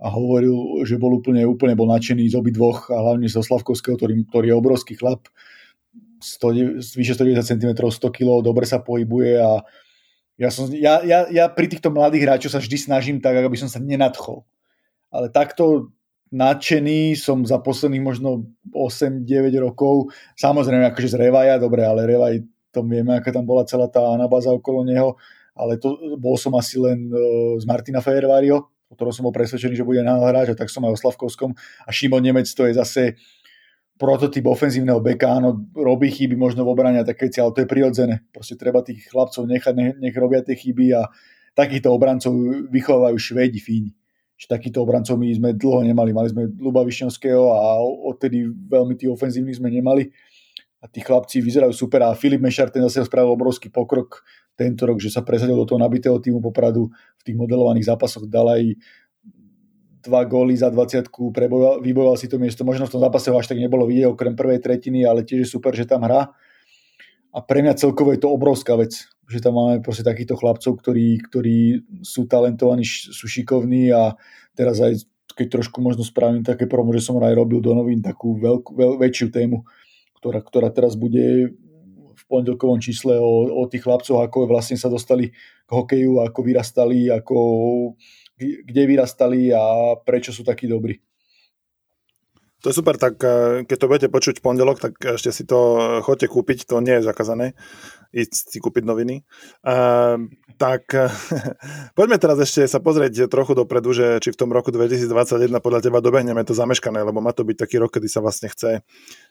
a 0.00 0.08
hovoril, 0.08 0.80
že 0.88 0.96
bol 0.96 1.20
úplne, 1.20 1.44
úplne 1.44 1.76
bol 1.76 1.84
nadšený 1.92 2.32
z 2.32 2.34
obidvoch 2.40 2.88
a 2.88 2.96
hlavne 2.96 3.28
zo 3.28 3.44
Slavkovského, 3.44 4.00
ktorý, 4.00 4.24
ktorý 4.32 4.46
je 4.48 4.56
obrovský 4.56 4.96
chlap, 4.96 5.28
100, 6.24 6.80
vyše 6.96 7.16
190 7.16 7.44
cm, 7.44 7.70
100 7.76 8.16
kg, 8.16 8.40
dobre 8.40 8.64
sa 8.64 8.80
pohybuje 8.80 9.40
a 9.40 9.60
ja, 10.40 10.48
som, 10.48 10.72
ja, 10.72 11.04
ja, 11.04 11.28
ja 11.28 11.52
pri 11.52 11.68
týchto 11.68 11.92
mladých 11.92 12.24
hráčoch 12.24 12.52
sa 12.56 12.64
vždy 12.64 12.76
snažím 12.80 13.16
tak, 13.20 13.36
aby 13.36 13.56
som 13.60 13.68
sa 13.68 13.76
nenadchol. 13.76 14.48
Ale 15.12 15.28
takto 15.28 15.92
nadšený 16.30 17.18
som 17.18 17.42
za 17.42 17.58
posledných 17.58 18.02
možno 18.02 18.46
8-9 18.70 19.26
rokov, 19.58 20.14
samozrejme 20.38 20.86
akože 20.90 21.14
z 21.14 21.16
Revaja, 21.18 21.58
dobre, 21.58 21.82
ale 21.82 22.06
Revaj, 22.06 22.46
to 22.70 22.86
vieme, 22.86 23.18
aká 23.18 23.34
tam 23.34 23.46
bola 23.46 23.66
celá 23.66 23.90
tá 23.90 24.14
anabáza 24.14 24.54
okolo 24.54 24.86
neho, 24.86 25.18
ale 25.58 25.76
to 25.76 25.98
bol 26.16 26.38
som 26.38 26.54
asi 26.54 26.78
len 26.78 27.10
uh, 27.10 27.58
z 27.58 27.66
Martina 27.66 27.98
Fejervario, 27.98 28.70
o 28.90 28.94
ktorom 28.94 29.14
som 29.14 29.26
bol 29.26 29.34
presvedčený, 29.34 29.74
že 29.74 29.86
bude 29.86 30.02
hráč, 30.02 30.54
a 30.54 30.58
tak 30.58 30.70
som 30.70 30.82
aj 30.86 30.94
o 30.94 30.98
Slavkovskom. 30.98 31.54
A 31.86 31.90
Šimon 31.94 32.22
Nemec 32.22 32.46
to 32.50 32.66
je 32.66 32.74
zase 32.74 33.18
prototyp 34.00 34.48
ofenzívneho 34.48 34.98
beka, 34.98 35.38
áno, 35.38 35.60
robí 35.76 36.08
chyby 36.08 36.34
možno 36.34 36.64
v 36.64 36.72
obrane 36.72 36.98
a 36.98 37.06
také 37.06 37.28
veci, 37.28 37.38
ale 37.38 37.52
to 37.52 37.62
je 37.62 37.68
prirodzené. 37.68 38.24
Proste 38.32 38.56
treba 38.56 38.80
tých 38.80 39.06
chlapcov 39.12 39.44
nechať, 39.44 39.74
nech, 39.76 39.94
nech 40.00 40.16
robia 40.16 40.40
tie 40.40 40.56
chyby 40.56 40.96
a 40.96 41.06
takýchto 41.52 41.92
obrancov 41.92 42.32
vychovajú 42.72 43.16
Švédi, 43.20 43.60
Fíni. 43.60 43.99
Čiže 44.40 44.56
takýchto 44.56 44.80
obrancov 44.80 45.20
my 45.20 45.28
sme 45.36 45.52
dlho 45.52 45.84
nemali. 45.84 46.16
Mali 46.16 46.32
sme 46.32 46.48
Luba 46.56 46.80
Višňovského 46.80 47.44
a 47.52 47.76
odtedy 48.08 48.48
veľmi 48.48 48.96
tí 48.96 49.04
ofenzívni 49.04 49.52
sme 49.52 49.68
nemali. 49.68 50.08
A 50.80 50.88
tí 50.88 51.04
chlapci 51.04 51.44
vyzerajú 51.44 51.76
super 51.76 52.08
a 52.08 52.16
Filip 52.16 52.40
Mešar 52.40 52.72
ten 52.72 52.80
zase 52.88 53.04
spravil 53.04 53.36
obrovský 53.36 53.68
pokrok 53.68 54.24
tento 54.56 54.88
rok, 54.88 54.96
že 54.96 55.12
sa 55.12 55.20
presadil 55.20 55.52
do 55.52 55.68
toho 55.68 55.76
nabitého 55.76 56.16
týmu 56.16 56.40
Popradu 56.40 56.88
v 57.20 57.22
tých 57.22 57.36
modelovaných 57.36 57.92
zápasoch, 57.92 58.24
dal 58.24 58.48
aj 58.48 58.80
dva 60.00 60.24
góly 60.24 60.56
za 60.56 60.72
20 60.72 61.12
prebojoval, 61.12 61.84
vybojoval 61.84 62.16
si 62.16 62.24
to 62.24 62.40
miesto. 62.40 62.64
Možno 62.64 62.88
v 62.88 62.96
tom 62.96 63.04
zápase 63.04 63.28
ho 63.28 63.36
až 63.36 63.52
tak 63.52 63.60
nebolo 63.60 63.84
vidieť, 63.84 64.08
okrem 64.08 64.32
prvej 64.32 64.64
tretiny, 64.64 65.04
ale 65.04 65.20
tiež 65.20 65.44
je 65.44 65.48
super, 65.52 65.76
že 65.76 65.84
tam 65.84 66.00
hrá. 66.08 66.32
A 67.30 67.38
pre 67.42 67.62
mňa 67.62 67.78
celkovo 67.78 68.10
je 68.10 68.20
to 68.22 68.30
obrovská 68.30 68.74
vec, 68.74 69.06
že 69.30 69.38
tam 69.38 69.54
máme 69.54 69.82
proste 69.82 70.02
takýchto 70.02 70.34
chlapcov, 70.34 70.82
ktorí, 70.82 71.22
ktorí 71.30 71.86
sú 72.02 72.26
talentovaní, 72.26 72.82
sú 72.86 73.30
šikovní 73.30 73.94
a 73.94 74.18
teraz 74.58 74.82
aj 74.82 75.06
keď 75.38 75.62
trošku 75.62 75.78
možno 75.78 76.02
spravím 76.02 76.42
také 76.42 76.66
promo, 76.66 76.90
že 76.90 77.06
som 77.06 77.16
aj 77.22 77.38
robil 77.38 77.62
do 77.62 77.70
novín 77.70 78.02
takú 78.02 78.34
veľkú, 78.34 78.74
veľ, 78.74 78.92
väčšiu 78.98 79.30
tému, 79.30 79.62
ktorá, 80.18 80.42
ktorá 80.42 80.68
teraz 80.74 80.98
bude 80.98 81.54
pondelkovom 82.30 82.78
čísle 82.78 83.18
o, 83.18 83.50
o 83.50 83.66
tých 83.66 83.82
chlapcoch, 83.82 84.22
ako 84.22 84.46
vlastne 84.46 84.78
sa 84.78 84.86
dostali 84.86 85.34
k 85.66 85.70
hokeju, 85.74 86.22
ako 86.22 86.38
vyrastali, 86.46 87.10
ako, 87.10 87.36
kde 88.38 88.82
vyrastali 88.86 89.50
a 89.50 89.98
prečo 89.98 90.30
sú 90.30 90.46
takí 90.46 90.70
dobrí. 90.70 91.02
To 92.60 92.68
je 92.68 92.76
super, 92.76 93.00
tak 93.00 93.16
eh, 93.24 93.64
keď 93.64 93.76
to 93.76 93.88
budete 93.88 94.08
počuť 94.12 94.34
v 94.40 94.44
pondelok, 94.44 94.76
tak 94.84 95.00
ešte 95.00 95.32
si 95.32 95.48
to 95.48 95.58
eh, 95.80 95.82
chodte 96.04 96.28
kúpiť, 96.28 96.68
to 96.68 96.84
nie 96.84 97.00
je 97.00 97.08
zakázané, 97.08 97.56
ísť 98.12 98.52
si 98.52 98.58
kúpiť 98.60 98.84
noviny. 98.84 99.22
Uh, 99.62 100.26
tak 100.58 100.92
poďme 101.96 102.18
teraz 102.20 102.36
ešte 102.42 102.66
sa 102.68 102.82
pozrieť 102.82 103.30
trochu 103.30 103.56
dopredu, 103.56 103.96
že 103.96 104.20
či 104.20 104.34
v 104.34 104.40
tom 104.44 104.50
roku 104.52 104.68
2021 104.74 105.48
podľa 105.62 105.80
teba 105.80 106.04
dobehneme 106.04 106.42
to 106.44 106.52
zameškané, 106.52 107.00
lebo 107.00 107.22
má 107.24 107.32
to 107.32 107.46
byť 107.46 107.56
taký 107.56 107.80
rok, 107.80 107.96
kedy 107.96 108.10
sa 108.10 108.20
vlastne 108.20 108.50
chce 108.52 108.82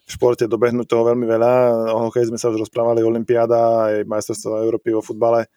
v 0.05 0.09
športe 0.09 0.49
dobehnúť 0.49 0.89
toho 0.89 1.05
veľmi 1.13 1.27
veľa. 1.27 1.51
O 1.93 2.09
hokeji 2.09 2.33
sme 2.33 2.39
sa 2.41 2.49
už 2.49 2.65
rozprávali, 2.65 3.05
Olympiáda, 3.05 3.93
aj 3.93 4.09
majstrovstvo 4.09 4.63
Európy 4.63 4.95
vo 4.95 5.05
futbale 5.05 5.51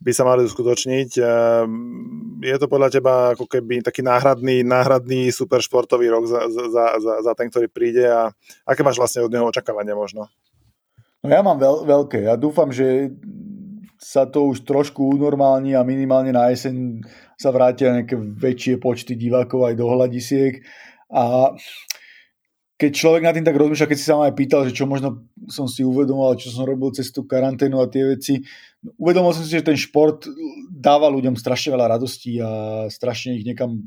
by 0.00 0.12
sa 0.16 0.24
mali 0.24 0.48
uskutočniť. 0.48 1.10
Ehm, 1.20 2.40
je 2.40 2.56
to 2.56 2.66
podľa 2.72 2.88
teba 2.88 3.14
ako 3.36 3.44
keby 3.44 3.84
taký 3.84 4.00
náhradný, 4.00 4.64
náhradný 4.64 5.28
super 5.28 5.60
športový 5.60 6.08
rok 6.08 6.24
za, 6.24 6.48
za, 6.48 6.96
za, 6.96 7.14
za 7.20 7.32
ten, 7.36 7.52
ktorý 7.52 7.68
príde 7.68 8.08
a 8.08 8.32
aké 8.64 8.80
máš 8.80 8.96
vlastne 8.96 9.20
od 9.20 9.32
neho 9.32 9.44
očakávania 9.44 9.92
možno? 9.92 10.32
No 11.20 11.28
ja 11.28 11.44
mám 11.44 11.60
veľ, 11.60 11.84
veľké. 11.84 12.24
Ja 12.24 12.40
dúfam, 12.40 12.72
že 12.72 13.12
sa 14.00 14.24
to 14.24 14.48
už 14.48 14.64
trošku 14.64 15.20
unormálni 15.20 15.76
a 15.76 15.84
minimálne 15.84 16.32
na 16.32 16.48
jeseň 16.48 17.04
sa 17.36 17.52
vrátia 17.52 17.92
nejaké 17.92 18.16
väčšie 18.16 18.80
počty 18.80 19.12
divákov 19.12 19.68
aj 19.68 19.74
do 19.76 19.84
hľadisiek. 19.84 20.64
A 21.12 21.52
keď 22.80 22.96
človek 22.96 23.22
na 23.28 23.36
tým 23.36 23.44
tak 23.44 23.60
rozmýšľa, 23.60 23.92
keď 23.92 23.98
si 24.00 24.08
sa 24.08 24.16
ma 24.16 24.32
aj 24.32 24.34
pýtal, 24.40 24.64
že 24.64 24.72
čo 24.72 24.88
možno 24.88 25.28
som 25.52 25.68
si 25.68 25.84
uvedomoval, 25.84 26.40
čo 26.40 26.48
som 26.48 26.64
robil 26.64 26.88
cez 26.96 27.12
tú 27.12 27.28
karanténu 27.28 27.76
a 27.76 27.92
tie 27.92 28.16
veci, 28.16 28.40
uvedomil 28.96 29.36
som 29.36 29.44
si, 29.44 29.52
že 29.52 29.68
ten 29.68 29.76
šport 29.76 30.24
dáva 30.72 31.12
ľuďom 31.12 31.36
strašne 31.36 31.76
veľa 31.76 32.00
radostí 32.00 32.40
a 32.40 32.48
strašne 32.88 33.36
ich 33.36 33.44
niekam 33.44 33.84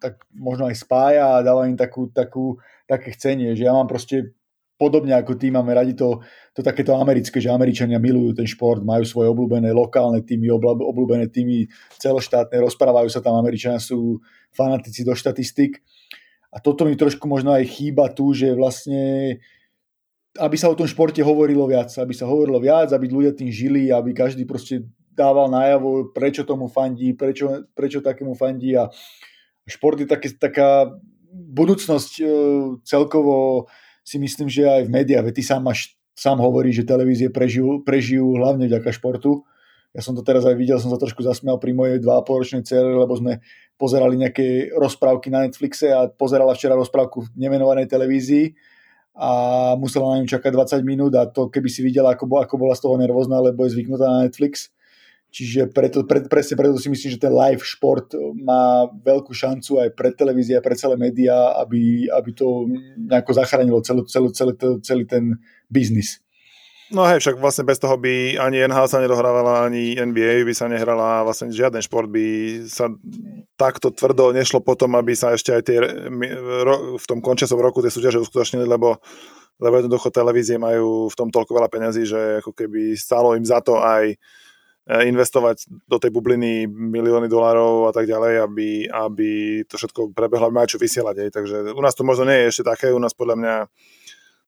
tak 0.00 0.24
možno 0.32 0.72
aj 0.72 0.80
spája 0.80 1.36
a 1.36 1.44
dáva 1.44 1.68
im 1.68 1.76
takú, 1.76 2.08
takú, 2.08 2.56
také 2.88 3.12
chcenie, 3.12 3.52
že 3.52 3.68
ja 3.68 3.76
mám 3.76 3.84
proste 3.84 4.32
podobne 4.80 5.12
ako 5.20 5.36
ty, 5.36 5.52
máme 5.52 5.76
radi 5.76 5.92
to, 5.92 6.24
to 6.56 6.64
takéto 6.64 6.96
americké, 6.96 7.44
že 7.44 7.52
Američania 7.52 8.00
milujú 8.00 8.40
ten 8.40 8.48
šport, 8.48 8.80
majú 8.80 9.04
svoje 9.04 9.28
obľúbené 9.36 9.68
lokálne 9.68 10.24
týmy, 10.24 10.48
obľúbené 10.64 11.28
týmy 11.28 11.68
celoštátne, 12.00 12.56
rozprávajú 12.56 13.08
sa 13.12 13.20
tam, 13.20 13.36
Američania 13.36 13.80
sú 13.80 14.24
fanatici 14.56 15.04
do 15.04 15.12
štatistik 15.12 15.84
a 16.54 16.62
toto 16.62 16.86
mi 16.86 16.94
trošku 16.94 17.26
možno 17.26 17.50
aj 17.50 17.66
chýba 17.66 18.06
tu, 18.14 18.30
že 18.30 18.54
vlastne 18.54 19.42
aby 20.34 20.56
sa 20.58 20.66
o 20.70 20.78
tom 20.78 20.90
športe 20.90 21.22
hovorilo 21.22 21.66
viac, 21.70 21.94
aby 21.94 22.10
sa 22.10 22.26
hovorilo 22.26 22.58
viac, 22.58 22.90
aby 22.90 23.06
ľudia 23.06 23.34
tým 23.34 23.50
žili, 23.54 23.94
aby 23.94 24.10
každý 24.10 24.42
proste 24.42 24.82
dával 25.14 25.46
najavo, 25.46 26.10
prečo 26.10 26.42
tomu 26.42 26.66
fandí, 26.66 27.14
prečo, 27.14 27.70
prečo 27.70 28.02
takému 28.02 28.34
fandí 28.34 28.74
a 28.74 28.90
šport 29.62 29.94
je 29.94 30.10
také, 30.10 30.34
taká 30.34 30.90
budúcnosť 31.30 32.12
e, 32.18 32.24
celkovo 32.82 33.66
si 34.02 34.18
myslím, 34.18 34.50
že 34.50 34.66
aj 34.66 34.90
v 34.90 34.94
médiách, 34.94 35.30
ty 35.30 35.42
sám, 35.46 35.70
máš, 35.70 35.94
sám 36.18 36.42
hovorí, 36.42 36.74
že 36.74 36.82
televízie 36.82 37.30
prežijú, 37.30 37.86
prežijú 37.86 38.34
hlavne 38.34 38.66
vďaka 38.66 38.90
športu. 38.90 39.46
Ja 39.94 40.02
som 40.02 40.18
to 40.18 40.26
teraz 40.26 40.42
aj 40.42 40.58
videl, 40.58 40.82
som 40.82 40.90
sa 40.90 40.98
trošku 40.98 41.22
zasmial 41.22 41.62
pri 41.62 41.70
mojej 41.70 42.02
2,5 42.02 42.40
ročnej 42.42 42.62
cere, 42.66 42.90
lebo 42.90 43.14
sme 43.14 43.38
pozerali 43.78 44.18
nejaké 44.18 44.74
rozprávky 44.74 45.30
na 45.30 45.46
Netflixe 45.46 45.94
a 45.94 46.10
pozerala 46.10 46.50
včera 46.58 46.74
rozprávku 46.74 47.30
v 47.30 47.32
nemenovanej 47.38 47.86
televízii 47.86 48.58
a 49.14 49.30
musela 49.78 50.10
na 50.10 50.18
ňu 50.18 50.26
čakať 50.26 50.50
20 50.50 50.82
minút 50.82 51.14
a 51.14 51.30
to 51.30 51.46
keby 51.46 51.70
si 51.70 51.86
videla, 51.86 52.18
ako, 52.18 52.26
ako 52.26 52.54
bola 52.58 52.74
z 52.74 52.82
toho 52.82 52.98
nervózna, 52.98 53.38
lebo 53.38 53.62
je 53.62 53.78
zvyknutá 53.78 54.10
na 54.10 54.26
Netflix. 54.26 54.74
Čiže 55.30 55.70
preto, 55.70 56.06
pre, 56.06 56.26
presne 56.26 56.58
preto 56.58 56.78
si 56.78 56.90
myslím, 56.90 57.10
že 57.14 57.22
ten 57.22 57.34
live 57.34 57.62
šport 57.62 58.10
má 58.38 58.86
veľkú 58.90 59.30
šancu 59.34 59.82
aj 59.82 59.94
pre 59.94 60.10
televízie, 60.14 60.58
aj 60.58 60.62
pre 60.66 60.78
celé 60.78 60.94
médiá, 60.98 61.54
aby, 61.58 62.06
aby 62.10 62.30
to 62.34 62.70
nejako 62.98 63.34
zachránilo 63.34 63.82
celý, 63.82 64.06
celý, 64.06 64.30
celý, 64.30 64.54
celý 64.82 65.04
ten 65.06 65.38
biznis. 65.66 66.23
No 66.92 67.08
hej, 67.08 67.24
však 67.24 67.40
vlastne 67.40 67.64
bez 67.64 67.80
toho 67.80 67.96
by 67.96 68.36
ani 68.36 68.60
NHL 68.68 68.84
sa 68.84 69.00
nedohrávala, 69.00 69.64
ani 69.64 69.96
NBA 69.96 70.44
by 70.44 70.52
sa 70.52 70.68
nehrala, 70.68 71.24
vlastne 71.24 71.48
žiaden 71.48 71.80
šport 71.80 72.12
by 72.12 72.60
sa 72.68 72.92
takto 73.56 73.88
tvrdo 73.88 74.36
nešlo 74.36 74.60
potom, 74.60 74.92
aby 75.00 75.16
sa 75.16 75.32
ešte 75.32 75.56
aj 75.56 75.62
tie 75.64 75.80
v 77.00 77.06
tom 77.08 77.24
končesom 77.24 77.56
roku 77.56 77.80
tie 77.80 77.88
súťaže 77.88 78.20
uskutočnili, 78.20 78.68
lebo, 78.68 79.00
lebo 79.64 79.74
jednoducho 79.80 80.12
televízie 80.12 80.60
majú 80.60 81.08
v 81.08 81.16
tom 81.16 81.32
toľko 81.32 81.56
veľa 81.56 81.72
peňazí, 81.72 82.04
že 82.04 82.44
ako 82.44 82.52
keby 82.52 82.92
stalo 83.00 83.32
im 83.32 83.48
za 83.48 83.64
to 83.64 83.80
aj 83.80 84.20
investovať 84.84 85.64
do 85.88 85.96
tej 85.96 86.12
bubliny 86.12 86.68
milióny 86.68 87.24
dolárov 87.24 87.88
a 87.88 87.92
tak 87.96 88.04
ďalej, 88.04 88.44
aby, 88.44 88.68
aby 88.92 89.30
to 89.64 89.80
všetko 89.80 90.12
prebehlo, 90.12 90.52
aby 90.52 90.68
čo 90.68 90.76
vysielať. 90.76 91.16
Aj. 91.24 91.30
Takže 91.40 91.72
u 91.72 91.80
nás 91.80 91.96
to 91.96 92.04
možno 92.04 92.28
nie 92.28 92.44
je 92.44 92.48
ešte 92.52 92.68
také, 92.68 92.92
u 92.92 93.00
nás 93.00 93.16
podľa 93.16 93.36
mňa 93.40 93.54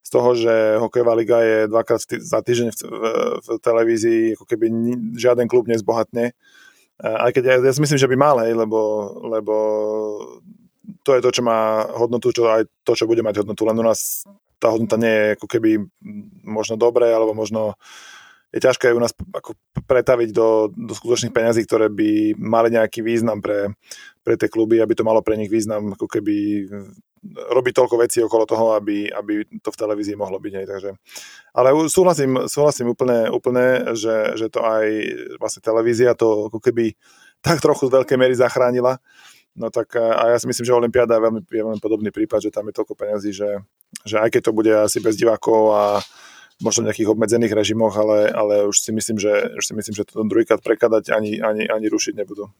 z 0.07 0.09
toho, 0.15 0.39
že 0.39 0.79
hokejová 0.79 1.19
liga 1.19 1.43
je 1.43 1.67
dvakrát 1.67 1.99
za 1.99 2.39
týždeň 2.39 2.71
v, 2.71 2.79
v, 2.79 3.05
v 3.43 3.49
televízii, 3.59 4.23
ako 4.39 4.45
keby 4.47 4.67
žiaden 5.19 5.51
klub 5.51 5.67
nezbohatne. 5.67 6.31
Aj 7.03 7.31
keď 7.35 7.43
ja, 7.43 7.55
ja 7.59 7.73
si 7.75 7.83
myslím, 7.83 7.99
že 7.99 8.07
by 8.07 8.15
mal, 8.15 8.39
hej, 8.47 8.55
lebo, 8.55 8.79
lebo 9.27 9.55
to 11.03 11.11
je 11.11 11.21
to, 11.27 11.31
čo 11.35 11.43
má 11.43 11.91
hodnotu, 11.91 12.31
čo 12.31 12.47
aj 12.47 12.71
to, 12.87 12.95
čo 12.95 13.11
bude 13.11 13.27
mať 13.27 13.43
hodnotu. 13.43 13.67
Len 13.67 13.83
u 13.83 13.85
nás 13.85 14.23
tá 14.63 14.71
hodnota 14.71 14.95
nie 14.95 15.11
je 15.11 15.27
ako 15.43 15.47
keby 15.51 15.71
možno 16.47 16.79
dobré, 16.79 17.11
alebo 17.11 17.35
možno 17.35 17.75
je 18.55 18.63
ťažké 18.63 18.95
u 18.95 19.03
nás 19.03 19.11
ako 19.35 19.59
pretaviť 19.91 20.31
do, 20.31 20.71
do 20.71 20.95
skutočných 20.95 21.35
peňazí, 21.35 21.67
ktoré 21.67 21.91
by 21.91 22.39
mali 22.39 22.79
nejaký 22.79 23.03
význam 23.03 23.43
pre, 23.43 23.75
pre 24.23 24.39
tie 24.39 24.47
kluby, 24.47 24.79
aby 24.79 24.95
to 24.95 25.03
malo 25.03 25.19
pre 25.19 25.35
nich 25.35 25.51
význam, 25.51 25.99
ako 25.99 26.07
keby 26.07 26.65
robiť 27.35 27.75
toľko 27.75 27.97
vecí 27.99 28.19
okolo 28.23 28.45
toho, 28.47 28.79
aby, 28.79 29.11
aby 29.11 29.43
to 29.63 29.71
v 29.73 29.81
televízii 29.81 30.17
mohlo 30.17 30.39
byť. 30.39 30.53
Aj, 30.57 30.67
takže. 30.67 30.91
Ale 31.57 31.69
súhlasím, 31.91 32.47
súhlasím 32.47 32.93
úplne, 32.93 33.31
úplne 33.33 33.97
že, 33.97 34.37
že 34.39 34.47
to 34.53 34.63
aj 34.63 34.87
vlastne 35.41 35.63
televízia 35.65 36.15
to 36.15 36.53
ako 36.53 36.59
keby 36.61 36.95
tak 37.41 37.63
trochu 37.63 37.89
z 37.89 37.95
veľkej 38.01 38.17
miery 38.19 38.35
zachránila. 38.35 38.99
No 39.57 39.73
tak 39.73 39.97
a 39.97 40.37
ja 40.37 40.37
si 40.37 40.45
myslím, 40.45 40.69
že 40.69 40.77
Olympiáda 40.77 41.17
je 41.17 41.25
veľmi, 41.25 41.41
je 41.49 41.65
veľmi 41.65 41.81
podobný 41.81 42.13
prípad, 42.13 42.45
že 42.45 42.53
tam 42.53 42.69
je 42.69 42.77
toľko 42.77 42.93
peňazí, 42.93 43.33
že, 43.33 43.65
že 44.05 44.21
aj 44.21 44.37
keď 44.37 44.43
to 44.45 44.53
bude 44.53 44.69
asi 44.69 45.01
bez 45.01 45.17
divákov 45.17 45.73
a 45.73 45.85
možno 46.61 46.85
v 46.85 46.93
nejakých 46.93 47.13
obmedzených 47.13 47.57
režimoch, 47.57 47.97
ale, 47.97 48.29
ale 48.33 48.69
už 48.69 48.85
si 48.85 48.93
myslím, 48.93 49.17
že, 49.17 49.33
už 49.57 49.65
si 49.65 49.73
myslím, 49.73 49.95
že 49.97 50.05
to 50.05 50.25
druhýkrát 50.29 50.61
prekladať 50.61 51.09
ani, 51.09 51.41
ani, 51.41 51.65
ani 51.69 51.87
rušiť 51.89 52.17
nebudú. 52.21 52.53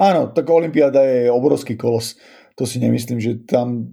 Áno, 0.00 0.32
tak 0.32 0.48
Olympiáda 0.48 1.04
je 1.04 1.28
obrovský 1.28 1.76
kolos. 1.76 2.16
To 2.60 2.68
si 2.68 2.76
nemyslím, 2.76 3.16
že 3.16 3.40
tam 3.48 3.88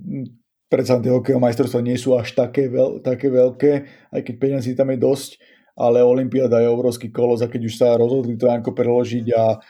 predsa 0.67 0.99
tie 0.99 1.11
hokejové 1.15 1.39
majstrovstvá 1.39 1.79
nie 1.79 1.95
sú 1.95 2.19
až 2.19 2.35
také, 2.35 2.67
veľ, 2.67 2.99
také 2.99 3.31
veľké, 3.31 3.71
aj 4.11 4.21
keď 4.27 4.35
peniazí 4.35 4.75
tam 4.75 4.91
je 4.91 4.99
dosť, 4.99 5.39
ale 5.79 6.03
Olympiáda 6.03 6.59
je 6.59 6.67
obrovský 6.67 7.07
kolos 7.07 7.39
a 7.39 7.47
keď 7.47 7.61
už 7.63 7.73
sa 7.79 7.95
rozhodli 7.95 8.35
to 8.35 8.51
ako 8.51 8.75
preložiť 8.75 9.25
a 9.31 9.63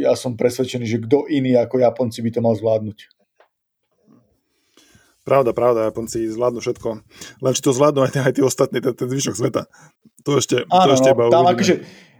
ja 0.00 0.12
som 0.16 0.34
presvedčený, 0.34 0.88
že 0.88 1.02
kto 1.04 1.28
iný 1.28 1.54
ako 1.60 1.84
Japonci 1.84 2.24
by 2.24 2.30
to 2.32 2.40
mal 2.40 2.56
zvládnuť. 2.56 2.98
Pravda, 5.24 5.56
pravda, 5.56 5.88
Japonci 5.88 6.28
zvládnu 6.28 6.60
všetko. 6.60 6.88
Len 7.40 7.52
či 7.56 7.64
to 7.64 7.72
zvládnu 7.72 8.04
aj, 8.04 8.12
aj 8.28 8.32
tí 8.36 8.42
ostatní, 8.44 8.80
ten, 8.84 8.92
ten 8.92 9.08
zvyšok 9.08 9.36
sveta. 9.36 9.62
To 10.24 10.36
ešte, 10.36 10.68
Áno, 10.68 10.84
to 10.84 10.90
ešte 11.00 11.10
no, 11.16 11.32
tam 11.32 11.48
akože, 11.48 11.74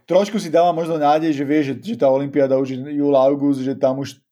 trošku 0.09 0.41
si 0.41 0.49
dáva 0.49 0.73
možno 0.73 0.97
nádej, 0.97 1.37
že 1.37 1.45
vie, 1.45 1.61
že, 1.61 1.75
že 1.77 2.01
tá 2.01 2.09
Olympiáda 2.09 2.57
už 2.57 2.77
je 2.77 2.79
júl, 2.97 3.13
august, 3.13 3.61
že 3.61 3.77
tam 3.77 4.01
už 4.01 4.24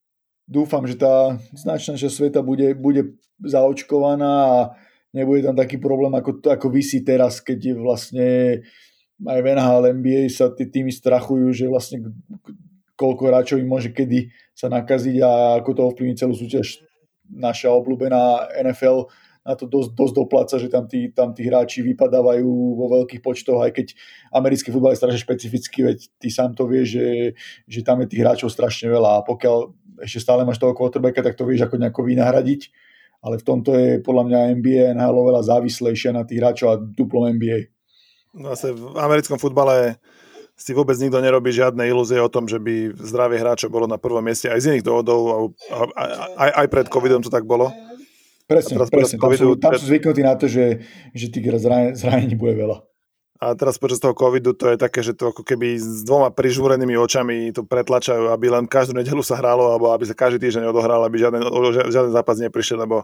dúfam, 0.53 0.85
že 0.85 1.01
tá 1.01 1.41
značná 1.57 1.97
časť 1.97 2.13
sveta 2.13 2.41
bude, 2.45 2.77
bude 2.77 3.17
zaočkovaná 3.41 4.33
a 4.45 4.59
nebude 5.17 5.41
tam 5.41 5.57
taký 5.57 5.81
problém, 5.81 6.13
ako, 6.13 6.45
ako 6.45 6.69
vysí 6.69 7.01
teraz, 7.01 7.41
keď 7.41 7.59
je 7.73 7.75
vlastne 7.81 8.29
aj 9.23 9.41
v 9.41 9.47
NHL, 9.57 9.83
NBA 9.97 10.23
sa 10.29 10.53
tí 10.53 10.69
týmy 10.69 10.93
strachujú, 10.93 11.49
že 11.57 11.71
vlastne 11.71 12.13
koľko 12.99 13.23
hráčov 13.33 13.59
im 13.59 13.71
môže 13.71 13.91
kedy 13.91 14.29
sa 14.53 14.69
nakaziť 14.69 15.17
a 15.25 15.31
ako 15.63 15.71
to 15.73 15.83
ovplyvní 15.89 16.15
celú 16.15 16.37
súťaž. 16.37 16.85
Naša 17.33 17.73
obľúbená 17.73 18.53
NFL 18.61 19.09
na 19.43 19.59
to 19.59 19.67
dosť, 19.67 19.91
dosť 19.99 20.15
dopláca, 20.15 20.55
že 20.59 20.71
tam 20.71 20.87
tí, 20.87 21.11
tam 21.11 21.35
tí 21.35 21.43
hráči 21.51 21.83
vypadávajú 21.83 22.47
vo 22.79 22.87
veľkých 22.99 23.23
počtoch, 23.23 23.59
aj 23.59 23.75
keď 23.75 23.87
americký 24.31 24.71
futbal 24.71 24.95
je 24.95 25.03
strašne 25.03 25.19
špecifický, 25.19 25.79
veď 25.83 25.99
ty 26.23 26.29
sám 26.31 26.55
to 26.55 26.71
vieš, 26.71 26.95
že, 26.95 27.09
že 27.67 27.81
tam 27.83 27.99
je 28.03 28.15
tých 28.15 28.23
hráčov 28.23 28.55
strašne 28.55 28.87
veľa 28.87 29.19
a 29.19 29.25
pokiaľ 29.27 29.57
ešte 30.07 30.23
stále 30.23 30.47
máš 30.47 30.63
toho 30.63 30.79
quarterbacka, 30.79 31.27
tak 31.27 31.35
to 31.35 31.43
vieš 31.43 31.67
ako 31.67 31.83
nejako 31.83 32.07
vynahradiť, 32.07 32.71
ale 33.23 33.43
v 33.43 33.47
tomto 33.47 33.71
je 33.75 33.91
podľa 33.99 34.25
mňa 34.31 34.39
NBA 34.63 34.83
NHL 34.95 35.17
oveľa 35.19 35.43
závislejšia 35.47 36.15
na 36.15 36.23
tých 36.23 36.39
hráčov 36.39 36.69
a 36.71 36.79
duplom 36.79 37.35
NBA. 37.35 37.71
No 38.39 38.55
Zase 38.55 38.73
v 38.73 38.95
americkom 38.97 39.43
futbale 39.43 39.99
si 40.55 40.71
vôbec 40.71 40.95
nikto 41.03 41.19
nerobí 41.19 41.51
žiadne 41.51 41.83
ilúzie 41.91 42.23
o 42.23 42.31
tom, 42.31 42.47
že 42.47 42.63
by 42.63 42.95
zdravie 42.95 43.43
hráčov 43.43 43.75
bolo 43.75 43.91
na 43.91 43.99
prvom 43.99 44.23
mieste 44.23 44.47
aj 44.47 44.63
z 44.63 44.67
iných 44.71 44.87
dôvodov, 44.87 45.51
aj, 46.39 46.51
aj 46.63 46.67
pred 46.71 46.87
covidom 46.87 47.19
to 47.25 47.33
tak 47.33 47.43
bolo. 47.43 47.75
Presne, 48.53 48.75
presne. 48.85 49.17
Tam, 49.17 49.33
sú, 49.33 49.49
tam 49.57 49.73
sú 49.81 49.85
zvyknutí 49.89 50.21
na 50.21 50.35
to, 50.37 50.47
že, 50.47 50.85
že 51.17 51.27
tých 51.33 51.49
zranení 51.97 52.37
bude 52.37 52.53
veľa. 52.57 52.85
A 53.43 53.59
teraz 53.59 53.75
počas 53.75 53.99
toho 53.99 54.15
covidu 54.15 54.55
to 54.55 54.71
je 54.71 54.79
také, 54.79 55.03
že 55.03 55.19
to 55.19 55.35
ako 55.35 55.43
keby 55.43 55.75
s 55.75 56.07
dvoma 56.07 56.31
prižúrenými 56.31 56.95
očami 56.95 57.51
to 57.51 57.67
pretlačajú, 57.67 58.31
aby 58.31 58.47
len 58.47 58.71
každú 58.71 58.95
nedelu 58.95 59.19
sa 59.19 59.35
hralo, 59.35 59.67
alebo 59.67 59.91
aby 59.91 60.07
sa 60.07 60.15
každý 60.15 60.47
týždeň 60.47 60.71
odohral, 60.71 61.03
aby 61.03 61.19
žiaden, 61.19 61.43
žiaden 61.91 62.15
zápas 62.15 62.39
neprišiel, 62.39 62.87
lebo 62.87 63.03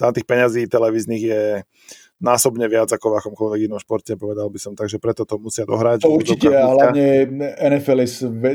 tam 0.00 0.16
tých 0.16 0.24
peňazí 0.24 0.64
televíznych 0.64 1.22
je, 1.28 1.42
násobne 2.20 2.64
viac 2.68 2.88
ako 2.88 3.12
v 3.12 3.16
akomkoľvek 3.20 3.60
inom 3.68 3.80
športe, 3.80 4.16
povedal 4.16 4.48
by 4.48 4.58
som. 4.60 4.72
Takže 4.72 4.96
preto 4.96 5.28
to 5.28 5.36
musia 5.36 5.68
dohrať. 5.68 6.08
To 6.08 6.16
určite, 6.16 6.48
a 6.48 6.72
hlavne 6.72 7.28
NFL 7.60 8.00
je 8.04 8.10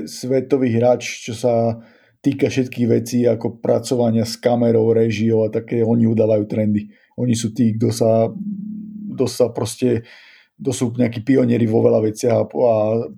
svetový 0.10 0.74
hráč, 0.74 1.22
čo 1.30 1.34
sa 1.38 1.78
týka 2.22 2.48
všetkých 2.48 2.88
vecí 2.88 3.26
ako 3.26 3.60
pracovania 3.60 4.24
s 4.24 4.38
kamerou, 4.38 4.94
režiou 4.94 5.46
a 5.46 5.50
také, 5.50 5.82
oni 5.82 6.06
udávajú 6.06 6.46
trendy. 6.46 6.94
Oni 7.18 7.34
sú 7.34 7.52
tí, 7.52 7.76
kto 7.76 7.90
sa, 7.90 8.30
kto 9.18 9.26
sa 9.26 9.50
proste 9.50 10.06
kto 10.62 10.72
sú 10.72 10.86
nejakí 10.94 11.26
pionieri 11.26 11.66
vo 11.66 11.82
veľa 11.82 12.06
veciach 12.06 12.36
a, 12.38 12.46
a 12.46 12.76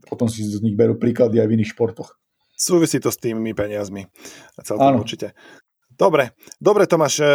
potom 0.08 0.32
si 0.32 0.48
z 0.48 0.64
nich 0.64 0.80
berú 0.80 0.96
príklady 0.96 1.44
aj 1.44 1.48
v 1.52 1.56
iných 1.60 1.76
športoch. 1.76 2.16
Súvisí 2.56 3.04
to 3.04 3.12
s 3.12 3.20
tými 3.20 3.52
peniazmi. 3.52 4.08
Celkom 4.64 4.96
Áno. 4.96 5.04
určite. 5.04 5.36
Dobre, 5.94 6.34
dobre 6.58 6.88
Tomáš, 6.88 7.22
e, 7.22 7.30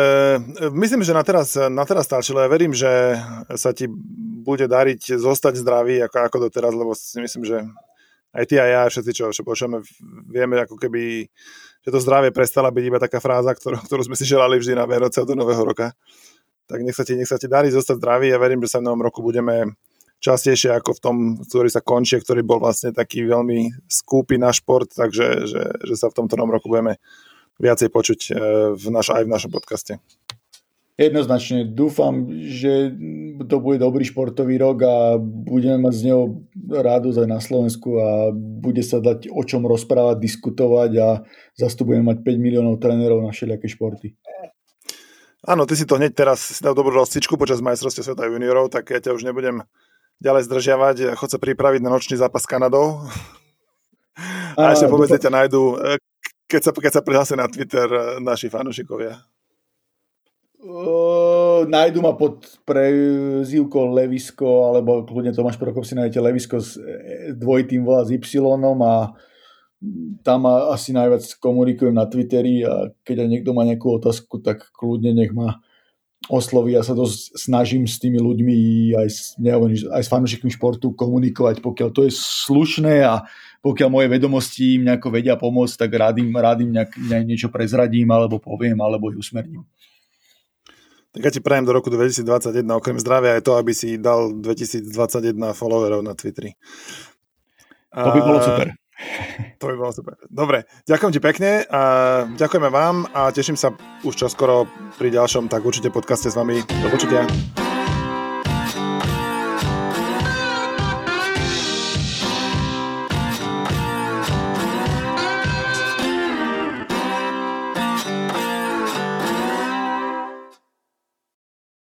myslím, 0.72 1.04
že 1.04 1.14
na 1.14 1.22
teraz, 1.22 1.54
na 1.54 1.85
teraz 1.85 2.09
stačilo. 2.09 2.42
Ja 2.42 2.50
verím, 2.50 2.72
že 2.72 3.20
sa 3.54 3.70
ti 3.76 3.87
bude 4.42 4.66
dariť 4.66 5.20
zostať 5.20 5.61
zdravý 5.61 6.02
ako, 6.09 6.16
ako 6.26 6.37
doteraz, 6.48 6.72
lebo 6.72 6.96
si 6.96 7.20
myslím, 7.20 7.44
že 7.44 7.57
aj 8.35 8.45
ty 8.45 8.61
a 8.61 8.64
ja, 8.69 8.81
všetci, 8.85 9.12
čo, 9.14 9.25
čo 9.33 9.43
počujeme, 9.45 9.81
vieme 10.29 10.61
ako 10.61 10.77
keby, 10.77 11.27
že 11.81 11.88
to 11.88 11.99
zdravie 12.03 12.29
prestala 12.29 12.69
byť 12.69 12.85
iba 12.85 13.01
taká 13.01 13.19
fráza, 13.19 13.57
ktorú, 13.57 13.81
ktorú 13.88 14.03
sme 14.05 14.17
si 14.17 14.29
želali 14.29 14.61
vždy 14.61 14.77
na 14.77 14.85
Vianoce 14.85 15.25
do 15.25 15.33
Nového 15.33 15.64
roka. 15.64 15.97
Tak 16.69 16.85
nech 16.85 16.93
sa 16.93 17.03
ti, 17.03 17.17
nech 17.17 17.29
sa 17.29 17.41
ti 17.41 17.49
darí 17.49 17.73
zostať 17.73 17.97
zdravý. 17.97 18.29
Ja 18.29 18.37
verím, 18.37 18.61
že 18.61 18.77
sa 18.77 18.85
v 18.85 18.93
novom 18.93 19.01
roku 19.01 19.25
budeme 19.25 19.73
častejšie 20.21 20.75
ako 20.75 20.99
v 20.99 21.01
tom, 21.01 21.17
ktorý 21.47 21.69
sa 21.71 21.81
končí, 21.81 22.19
ktorý 22.19 22.45
bol 22.45 22.61
vlastne 22.61 22.93
taký 22.93 23.25
veľmi 23.25 23.88
skúpy 23.88 24.37
na 24.37 24.51
šport, 24.51 24.91
takže 24.91 25.49
že, 25.49 25.62
že 25.81 25.95
sa 25.95 26.11
v 26.11 26.17
tomto 26.21 26.35
novom 26.37 26.59
roku 26.59 26.69
budeme 26.69 26.99
viacej 27.59 27.88
počuť 27.91 28.21
e, 28.29 28.33
v 28.75 28.85
naš, 28.91 29.14
aj 29.14 29.25
v 29.25 29.33
našom 29.33 29.51
podcaste. 29.55 29.99
Jednoznačne 30.99 31.63
dúfam, 31.63 32.27
že 32.43 32.91
to 33.47 33.63
bude 33.63 33.79
dobrý 33.79 34.03
športový 34.03 34.59
rok 34.59 34.83
a 34.83 35.15
budeme 35.23 35.87
mať 35.87 35.95
z 35.95 36.03
neho 36.11 36.43
radosť 36.59 37.23
aj 37.23 37.29
na 37.31 37.39
Slovensku 37.39 37.89
a 38.03 38.35
bude 38.35 38.83
sa 38.83 38.99
dať 38.99 39.31
o 39.31 39.47
čom 39.47 39.63
rozprávať, 39.63 40.19
diskutovať 40.19 40.91
a 40.99 41.09
zase 41.55 41.87
budeme 41.87 42.11
mať 42.11 42.27
5 42.27 42.43
miliónov 42.43 42.83
trénerov 42.83 43.23
na 43.23 43.31
všelijaké 43.31 43.71
športy. 43.71 44.19
Áno, 45.47 45.71
ty 45.71 45.79
si 45.79 45.87
to 45.87 46.03
hneď 46.03 46.19
teraz 46.19 46.43
si 46.43 46.59
dal 46.67 46.75
dobrú 46.75 46.99
rozcičku 46.99 47.39
počas 47.39 47.63
majstrovstia 47.63 48.03
sveta 48.03 48.27
juniorov, 48.27 48.75
tak 48.75 48.91
ja 48.91 48.99
ťa 48.99 49.15
už 49.15 49.23
nebudem 49.23 49.63
ďalej 50.19 50.51
zdržiavať. 50.51 51.15
Chod 51.15 51.31
sa 51.31 51.39
pripraviť 51.39 51.79
na 51.79 51.95
nočný 51.95 52.19
zápas 52.19 52.43
s 52.43 52.51
Kanadou. 52.51 53.07
A, 54.59 54.75
a 54.75 54.75
ešte 54.75 54.91
povedzte 54.91 55.23
ťa 55.23 55.31
nájdu 55.31 55.79
keď 56.49 56.61
sa, 56.65 56.71
keď 56.73 56.93
sa 56.97 57.05
prihlásia 57.05 57.37
na 57.37 57.47
Twitter 57.47 57.87
naši 58.25 58.49
fanúšikovia? 58.49 59.21
Uh, 60.59 61.63
nájdu 61.71 62.02
ma 62.02 62.19
pod 62.19 62.42
prezývkou 62.67 63.94
Levisko, 63.94 64.75
alebo 64.75 65.06
kľudne 65.06 65.31
Tomáš 65.31 65.54
Prokop 65.54 65.87
si 65.87 65.94
nájdete 65.94 66.19
Levisko 66.19 66.59
s 66.59 66.75
eh, 66.75 67.31
dvojitým 67.31 67.87
volá 67.87 68.02
s 68.02 68.11
Y 68.11 68.27
a 68.83 69.15
tam 70.27 70.40
asi 70.50 70.90
najviac 70.90 71.23
komunikujem 71.38 71.94
na 71.94 72.11
Twitteri 72.11 72.67
a 72.67 72.90
keď 73.06 73.23
aj 73.23 73.29
niekto 73.31 73.54
má 73.54 73.63
nejakú 73.63 74.02
otázku, 74.02 74.42
tak 74.42 74.67
kľudne 74.75 75.15
nech 75.15 75.31
ma 75.31 75.63
osloví. 76.27 76.75
Ja 76.75 76.83
sa 76.83 76.98
dosť 76.98 77.38
snažím 77.38 77.87
s 77.87 78.02
tými 78.02 78.19
ľuďmi 78.19 78.54
aj 78.98 79.09
s, 79.09 79.38
neviem, 79.38 79.79
aj 79.94 80.02
s 80.02 80.11
fanúšikmi 80.11 80.50
športu 80.50 80.90
komunikovať, 80.90 81.63
pokiaľ 81.63 81.88
to 81.94 82.02
je 82.02 82.13
slušné 82.19 83.06
a 83.06 83.23
pokiaľ 83.63 83.88
moje 83.94 84.11
vedomosti 84.11 84.83
im 84.83 84.90
nejako 84.90 85.15
vedia 85.15 85.38
pomôcť, 85.38 85.87
tak 85.87 85.90
rád 85.94 86.19
im, 86.19 86.35
rád 86.35 86.67
im 86.67 86.75
nejak, 86.75 86.98
niečo 87.23 87.46
prezradím, 87.46 88.11
alebo 88.11 88.42
poviem, 88.42 88.83
alebo 88.83 89.15
ich 89.15 89.23
usmerním. 89.23 89.63
Tak 91.19 91.35
ja 91.35 91.35
ti 91.35 91.42
prajem 91.42 91.66
do 91.66 91.75
roku 91.75 91.90
2021, 91.90 92.62
okrem 92.79 92.94
zdravia 93.02 93.35
aj 93.35 93.42
to, 93.42 93.58
aby 93.58 93.75
si 93.75 93.98
dal 93.98 94.31
2021 94.38 95.35
followerov 95.50 95.98
na 96.06 96.14
Twitteri. 96.14 96.54
To 97.90 98.14
by 98.14 98.21
bolo 98.23 98.38
super. 98.38 98.71
To 99.58 99.64
by 99.66 99.75
bolo 99.75 99.90
super. 99.90 100.14
Dobre, 100.31 100.71
ďakujem 100.87 101.10
ti 101.10 101.19
pekne 101.19 101.66
a 101.66 101.83
ďakujeme 102.38 102.71
vám 102.71 103.10
a 103.10 103.35
teším 103.35 103.58
sa 103.58 103.75
už 104.06 104.14
čoskoro 104.14 104.71
pri 104.94 105.10
ďalšom 105.10 105.50
tak 105.50 105.66
určite 105.66 105.90
podcaste 105.90 106.31
s 106.31 106.38
vami. 106.38 106.62
Do 106.62 106.87
počutia. 106.87 107.27